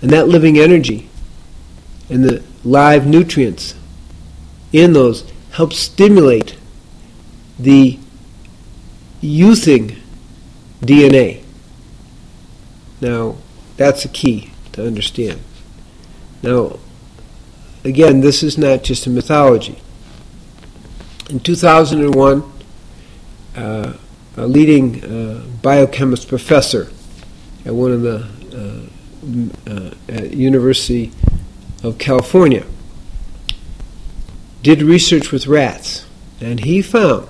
And 0.00 0.10
that 0.10 0.28
living 0.28 0.58
energy 0.58 1.08
and 2.08 2.24
the 2.24 2.42
live 2.64 3.06
nutrients 3.06 3.74
in 4.72 4.92
those 4.92 5.30
help 5.52 5.72
stimulate 5.72 6.56
the 7.58 7.98
youthing 9.20 9.98
DNA. 10.80 11.44
Now, 13.00 13.36
that's 13.76 14.02
the 14.02 14.08
key 14.08 14.50
to 14.72 14.86
understand. 14.86 15.40
Now, 16.42 16.78
again, 17.84 18.20
this 18.20 18.42
is 18.42 18.58
not 18.58 18.82
just 18.82 19.06
a 19.06 19.10
mythology. 19.10 19.78
In 21.30 21.40
2001, 21.40 22.52
uh, 23.54 23.92
a 24.36 24.46
leading 24.46 25.04
uh, 25.04 25.44
biochemist 25.60 26.28
professor 26.28 26.90
at 27.64 27.74
one 27.74 27.92
of 27.92 28.02
the 28.02 28.26
uh, 28.54 29.70
uh 29.70 29.94
at 30.08 30.32
University 30.32 31.12
of 31.84 31.98
California 31.98 32.64
did 34.62 34.80
research 34.80 35.32
with 35.32 35.46
rats, 35.46 36.06
and 36.40 36.60
he 36.60 36.80
found 36.82 37.28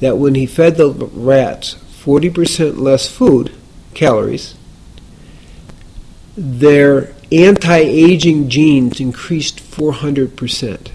that 0.00 0.16
when 0.16 0.34
he 0.34 0.46
fed 0.46 0.76
the 0.76 0.90
rats 0.90 1.74
40% 1.74 2.78
less 2.78 3.08
food, 3.08 3.54
calories, 3.94 4.54
their 6.36 7.14
anti 7.30 7.78
aging 7.78 8.48
genes 8.48 9.00
increased 9.00 9.58
400%. 9.58 10.90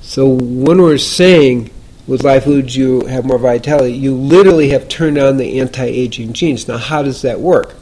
So 0.00 0.28
when 0.28 0.80
we're 0.80 0.98
saying 0.98 1.70
with 2.06 2.22
live 2.22 2.44
foods 2.44 2.76
you 2.76 3.04
have 3.06 3.24
more 3.24 3.38
vitality, 3.38 3.92
you 3.92 4.14
literally 4.14 4.68
have 4.68 4.88
turned 4.88 5.18
on 5.18 5.36
the 5.36 5.58
anti 5.60 5.84
aging 5.84 6.32
genes. 6.32 6.68
Now, 6.68 6.78
how 6.78 7.02
does 7.02 7.22
that 7.22 7.40
work? 7.40 7.72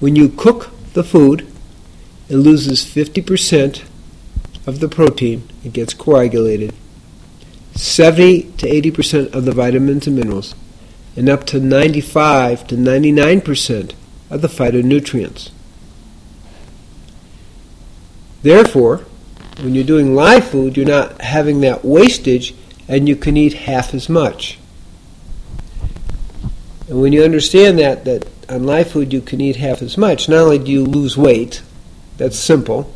When 0.00 0.16
you 0.16 0.28
cook 0.28 0.70
the 0.94 1.04
food, 1.04 1.46
it 2.28 2.36
loses 2.36 2.84
50% 2.84 3.84
of 4.66 4.80
the 4.80 4.88
protein, 4.88 5.48
it 5.64 5.72
gets 5.72 5.94
coagulated. 5.94 6.74
70 7.74 8.52
to 8.52 8.66
80% 8.66 9.34
of 9.34 9.44
the 9.44 9.52
vitamins 9.52 10.06
and 10.06 10.16
minerals, 10.16 10.54
and 11.14 11.28
up 11.28 11.44
to 11.46 11.60
95 11.60 12.66
to 12.68 12.74
99% 12.74 13.92
of 14.30 14.40
the 14.40 14.48
phytonutrients. 14.48 15.50
Therefore, 18.42 19.04
when 19.60 19.74
you're 19.74 19.84
doing 19.84 20.14
live 20.14 20.48
food, 20.48 20.76
you're 20.76 20.86
not 20.86 21.20
having 21.20 21.60
that 21.60 21.84
wastage 21.84 22.54
and 22.88 23.08
you 23.08 23.16
can 23.16 23.36
eat 23.36 23.54
half 23.54 23.94
as 23.94 24.08
much. 24.08 24.58
And 26.88 27.00
when 27.00 27.12
you 27.12 27.24
understand 27.24 27.78
that, 27.78 28.04
that 28.04 28.28
on 28.48 28.64
live 28.64 28.90
food 28.90 29.12
you 29.12 29.20
can 29.20 29.40
eat 29.40 29.56
half 29.56 29.82
as 29.82 29.98
much, 29.98 30.28
not 30.28 30.38
only 30.38 30.58
do 30.58 30.70
you 30.70 30.84
lose 30.84 31.16
weight, 31.16 31.62
that's 32.16 32.38
simple, 32.38 32.92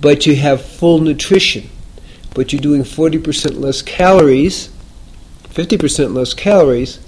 but 0.00 0.26
you 0.26 0.36
have 0.36 0.64
full 0.64 1.00
nutrition. 1.00 1.68
But 2.34 2.52
you're 2.52 2.60
doing 2.60 2.82
40% 2.82 3.60
less 3.60 3.82
calories, 3.82 4.70
50% 5.44 6.14
less 6.14 6.34
calories 6.34 6.98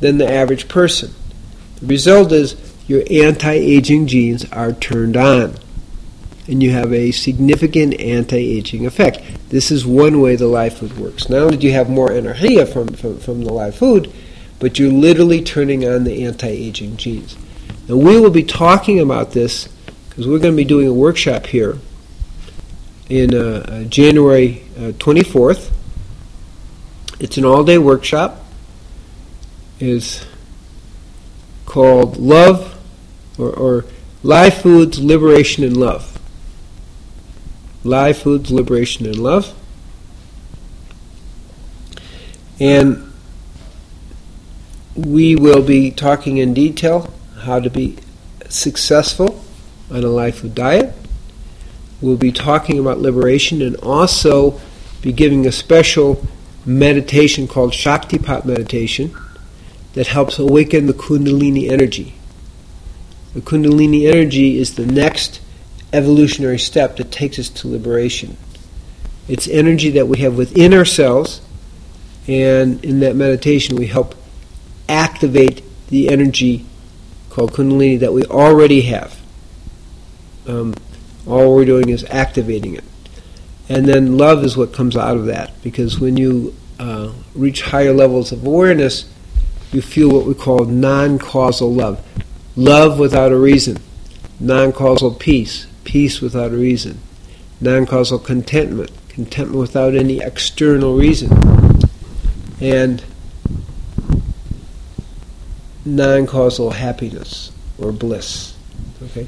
than 0.00 0.18
the 0.18 0.30
average 0.30 0.68
person. 0.68 1.14
The 1.80 1.86
result 1.86 2.32
is 2.32 2.56
your 2.86 3.02
anti 3.10 3.52
aging 3.52 4.08
genes 4.08 4.44
are 4.52 4.72
turned 4.72 5.16
on 5.16 5.56
and 6.48 6.62
you 6.62 6.70
have 6.72 6.92
a 6.92 7.12
significant 7.12 8.00
anti-aging 8.00 8.84
effect. 8.86 9.20
This 9.50 9.70
is 9.70 9.86
one 9.86 10.20
way 10.20 10.36
the 10.36 10.46
live 10.46 10.76
food 10.76 10.98
works. 10.98 11.28
Not 11.28 11.42
only 11.42 11.56
do 11.56 11.66
you 11.66 11.72
have 11.72 11.88
more 11.88 12.08
energia 12.08 12.70
from, 12.70 12.88
from, 12.88 13.18
from 13.18 13.42
the 13.42 13.52
live 13.52 13.76
food, 13.76 14.12
but 14.58 14.78
you're 14.78 14.92
literally 14.92 15.42
turning 15.42 15.86
on 15.86 16.04
the 16.04 16.24
anti-aging 16.24 16.96
genes. 16.96 17.36
Now 17.88 17.96
we 17.96 18.18
will 18.18 18.30
be 18.30 18.44
talking 18.44 19.00
about 19.00 19.32
this 19.32 19.68
because 20.08 20.26
we're 20.26 20.38
going 20.38 20.54
to 20.54 20.56
be 20.56 20.64
doing 20.64 20.88
a 20.88 20.92
workshop 20.92 21.46
here 21.46 21.78
in 23.08 23.34
uh, 23.34 23.64
uh, 23.68 23.84
January 23.84 24.62
uh, 24.76 24.92
24th. 24.92 25.70
It's 27.18 27.36
an 27.36 27.44
all-day 27.44 27.78
workshop. 27.78 28.38
Is 29.80 30.24
called 31.66 32.18
Love 32.18 32.78
or, 33.38 33.50
or 33.50 33.84
Live 34.22 34.54
Foods 34.62 35.00
Liberation 35.02 35.64
and 35.64 35.76
Love. 35.76 36.11
Live 37.84 38.18
Foods, 38.18 38.50
Liberation, 38.50 39.06
and 39.06 39.18
Love. 39.18 39.54
And 42.60 43.12
we 44.94 45.34
will 45.34 45.62
be 45.62 45.90
talking 45.90 46.36
in 46.36 46.54
detail 46.54 47.12
how 47.40 47.58
to 47.58 47.70
be 47.70 47.98
successful 48.48 49.42
on 49.90 50.04
a 50.04 50.08
live 50.08 50.36
food 50.36 50.54
diet. 50.54 50.94
We'll 52.00 52.16
be 52.16 52.32
talking 52.32 52.78
about 52.78 52.98
liberation 52.98 53.62
and 53.62 53.76
also 53.76 54.60
be 55.00 55.12
giving 55.12 55.46
a 55.46 55.52
special 55.52 56.26
meditation 56.64 57.48
called 57.48 57.72
Shaktipat 57.72 58.44
meditation 58.44 59.16
that 59.94 60.08
helps 60.08 60.38
awaken 60.38 60.86
the 60.86 60.94
Kundalini 60.94 61.70
energy. 61.70 62.14
The 63.34 63.40
Kundalini 63.40 64.08
energy 64.08 64.58
is 64.58 64.74
the 64.74 64.86
next 64.86 65.40
evolutionary 65.92 66.58
step 66.58 66.96
that 66.96 67.10
takes 67.10 67.38
us 67.38 67.48
to 67.48 67.68
liberation. 67.68 68.36
It's 69.28 69.48
energy 69.48 69.90
that 69.90 70.08
we 70.08 70.18
have 70.18 70.36
within 70.36 70.74
ourselves, 70.74 71.40
and 72.26 72.84
in 72.84 73.00
that 73.00 73.16
meditation, 73.16 73.76
we 73.76 73.86
help 73.86 74.14
activate 74.88 75.62
the 75.88 76.08
energy 76.08 76.66
called 77.30 77.52
Kundalini 77.52 78.00
that 78.00 78.12
we 78.12 78.24
already 78.24 78.82
have. 78.82 79.18
Um, 80.46 80.74
all 81.26 81.54
we're 81.54 81.64
doing 81.64 81.88
is 81.88 82.04
activating 82.04 82.74
it. 82.74 82.84
And 83.68 83.86
then 83.86 84.18
love 84.18 84.44
is 84.44 84.56
what 84.56 84.72
comes 84.72 84.96
out 84.96 85.16
of 85.16 85.26
that, 85.26 85.62
because 85.62 85.98
when 85.98 86.16
you 86.16 86.54
uh, 86.78 87.12
reach 87.34 87.62
higher 87.62 87.92
levels 87.92 88.32
of 88.32 88.44
awareness, 88.44 89.08
you 89.72 89.80
feel 89.80 90.10
what 90.10 90.26
we 90.26 90.34
call 90.34 90.64
non 90.64 91.18
causal 91.18 91.72
love. 91.72 92.04
Love 92.56 92.98
without 92.98 93.32
a 93.32 93.36
reason, 93.36 93.78
non 94.38 94.72
causal 94.72 95.14
peace, 95.14 95.66
peace 95.84 96.20
without 96.20 96.52
a 96.52 96.56
reason, 96.56 97.00
non 97.60 97.86
causal 97.86 98.18
contentment, 98.18 98.90
contentment 99.08 99.58
without 99.58 99.94
any 99.94 100.20
external 100.20 100.96
reason, 100.96 101.30
and 102.60 103.04
non 105.84 106.26
causal 106.26 106.70
happiness 106.70 107.52
or 107.78 107.92
bliss. 107.92 108.54
Okay? 109.02 109.26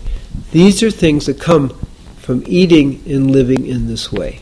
These 0.53 0.83
are 0.83 0.91
things 0.91 1.27
that 1.27 1.41
come 1.41 1.71
from 2.19 2.43
eating 2.47 3.03
and 3.07 3.31
living 3.31 3.67
in 3.67 3.87
this 3.87 4.13
way. 4.13 4.41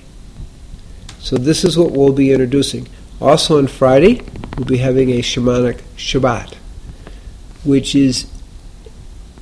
So, 1.18 1.37
this 1.37 1.64
is 1.64 1.79
what 1.79 1.92
we'll 1.92 2.12
be 2.12 2.33
introducing. 2.33 2.88
Also, 3.20 3.59
on 3.59 3.68
Friday, 3.68 4.22
we'll 4.57 4.66
be 4.66 4.79
having 4.79 5.11
a 5.11 5.20
shamanic 5.20 5.81
Shabbat, 5.96 6.55
which 7.64 7.94
is 7.94 8.27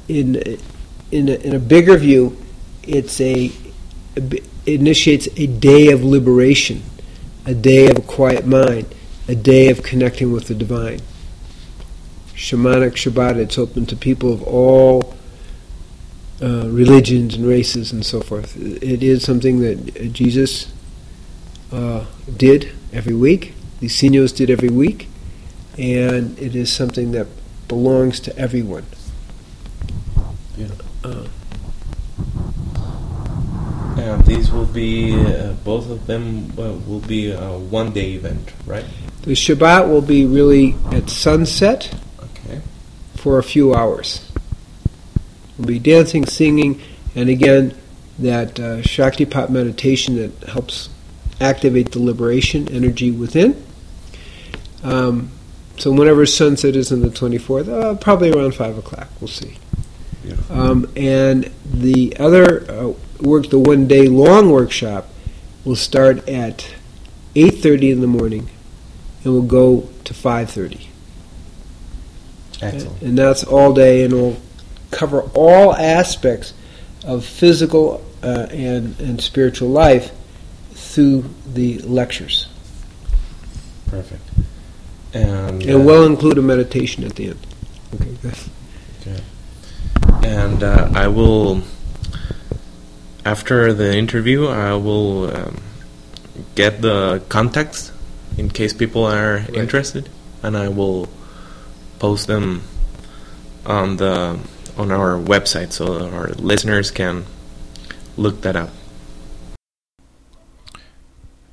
in, 0.09 0.37
in, 1.11 1.28
a, 1.28 1.35
in 1.35 1.54
a 1.54 1.59
bigger 1.59 1.96
view, 1.96 2.37
it's 2.90 3.20
a 3.20 3.53
it 4.16 4.44
initiates 4.66 5.29
a 5.37 5.46
day 5.46 5.90
of 5.90 6.05
liberation, 6.05 6.83
a 7.46 7.55
day 7.55 7.88
of 7.88 7.98
a 7.98 8.03
quiet 8.03 8.46
mind, 8.46 8.87
a 9.29 9.35
day 9.35 9.70
of 9.70 9.83
connecting 9.83 10.33
with 10.33 10.48
the 10.48 10.55
divine. 10.55 11.00
Shamanic 12.35 12.92
Shabbat, 12.92 13.37
it's 13.37 13.59
open 13.59 13.87
to 13.87 13.96
people 13.96 14.33
of 14.33 14.42
all 14.42 15.14
uh, 16.42 16.68
religions 16.68 17.35
and 17.35 17.46
races 17.46 17.92
and 17.92 18.05
so 18.05 18.20
forth. 18.20 18.57
It 18.57 19.03
is 19.03 19.22
something 19.22 19.61
that 19.61 20.12
Jesus 20.12 20.72
uh, 21.70 22.07
did 22.37 22.72
every 22.92 23.14
week, 23.14 23.55
the 23.81 23.87
Essenes 23.87 24.33
did 24.33 24.50
every 24.50 24.70
week, 24.70 25.09
and 25.79 26.38
it 26.38 26.55
is 26.57 26.72
something 26.72 27.12
that 27.12 27.26
belongs 27.68 28.20
to 28.20 28.37
everyone. 28.37 28.87
Yeah. 30.57 30.68
Uh, 31.05 31.26
and 34.01 34.25
these 34.25 34.51
will 34.51 34.67
be, 34.67 35.15
uh, 35.15 35.53
both 35.65 35.91
of 35.91 36.07
them 36.07 36.51
uh, 36.59 36.73
will 36.87 37.01
be 37.01 37.31
a 37.31 37.59
one 37.59 37.93
day 37.93 38.15
event, 38.15 38.53
right? 38.67 38.85
The 39.23 39.33
Shabbat 39.33 39.89
will 39.89 40.03
be 40.03 40.25
really 40.25 40.77
at 40.93 41.11
sunset 41.11 41.95
okay. 42.19 42.61
for 43.17 43.39
a 43.39 43.43
few 43.43 43.75
hours. 43.75 44.31
We'll 45.59 45.69
be 45.69 45.79
dancing, 45.79 46.25
singing, 46.25 46.81
and 47.15 47.29
again, 47.29 47.75
that 48.19 48.59
uh, 48.59 48.83
Shaktipat 48.83 49.51
meditation 49.51 50.17
that 50.17 50.49
helps 50.49 50.89
activate 51.41 51.93
the 51.93 51.99
liberation 51.99 52.69
energy 52.69 53.11
within. 53.11 53.63
Um, 54.83 55.31
so, 55.79 55.92
whenever 55.92 56.27
sunset 56.27 56.77
is 56.77 56.92
on 56.92 57.01
the 57.01 57.09
24th, 57.09 57.69
uh, 57.69 57.94
probably 57.96 58.31
around 58.31 58.55
5 58.55 58.79
o'clock, 58.79 59.09
we'll 59.21 59.29
see. 59.29 59.57
Um, 60.51 60.90
and 60.96 61.51
the 61.65 62.17
other 62.19 62.71
uh, 62.71 62.92
work, 63.23 63.50
the 63.50 63.58
one 63.58 63.87
day 63.87 64.08
long 64.08 64.50
workshop, 64.50 65.08
will 65.64 65.77
start 65.77 66.29
at 66.29 66.75
8.30 67.35 67.92
in 67.92 68.00
the 68.00 68.06
morning 68.06 68.50
and 69.25 69.33
will 69.33 69.42
go 69.42 69.88
to 70.04 70.14
5.30. 70.14 70.87
Excellent. 72.62 73.02
And 73.02 73.18
that's 73.18 73.44
all 73.44 73.73
day 73.73 74.04
and 74.04 74.12
will 74.12 74.40
cover 74.90 75.23
all 75.35 75.75
aspects 75.75 76.52
of 77.04 77.25
physical 77.25 78.04
uh, 78.23 78.48
and, 78.50 78.98
and 79.00 79.21
spiritual 79.21 79.68
life 79.68 80.12
through 80.73 81.31
the 81.46 81.79
lectures. 81.79 82.48
Perfect. 83.87 84.23
And, 85.14 85.62
and 85.62 85.71
uh, 85.71 85.79
will 85.79 86.04
include 86.04 86.38
a 86.38 86.42
meditation 86.42 87.04
at 87.04 87.14
the 87.16 87.29
end. 87.29 87.46
Okay, 87.94 88.16
good. 88.23 88.35
Okay. 89.00 89.23
And 90.23 90.62
uh, 90.62 90.90
I 90.94 91.08
will 91.08 91.62
after 93.25 93.73
the 93.73 93.96
interview, 93.96 94.46
I 94.46 94.75
will 94.75 95.35
um, 95.35 95.62
get 96.54 96.81
the 96.81 97.23
contacts 97.29 97.92
in 98.38 98.50
case 98.50 98.73
people 98.73 99.04
are 99.04 99.38
right. 99.38 99.54
interested, 99.54 100.08
and 100.42 100.56
I 100.56 100.68
will 100.68 101.08
post 101.98 102.27
them 102.27 102.62
on 103.66 103.96
the 103.96 104.38
on 104.77 104.90
our 104.90 105.18
website 105.18 105.73
so 105.73 106.08
our 106.08 106.29
listeners 106.38 106.90
can 106.90 107.25
look 108.16 108.40
that 108.42 108.56
up. 108.56 108.71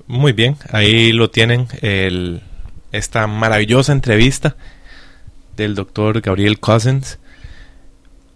Muy 0.08 0.32
bien, 0.32 0.56
ahí 0.72 1.12
lo 1.12 1.30
tienen 1.30 1.68
el, 1.82 2.42
esta 2.94 3.28
maravillosa 3.28 3.92
entrevista 3.92 4.56
del 5.58 5.76
doctor 5.76 6.22
Gabriel 6.22 6.60
Cousins. 6.62 7.20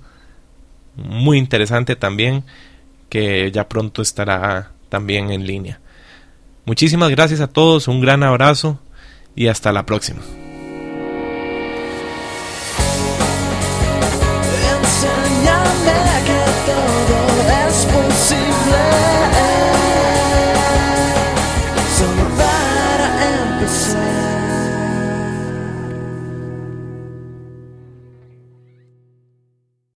Muy 0.97 1.39
interesante 1.39 1.97
también, 1.97 2.45
que 3.09 3.51
ya 3.51 3.69
pronto 3.69 4.03
estará 4.03 4.73
también 4.89 5.31
en 5.31 5.47
línea. 5.47 5.81
Muchísimas 6.67 7.11
gracias 7.11 7.41
a 7.41 7.47
todos, 7.47 7.89
un 7.89 8.01
gran 8.01 8.23
abrazo 8.23 8.81
y 9.37 9.49
hasta 9.49 9.73
la 9.73 9.85
próxima. 9.85 10.23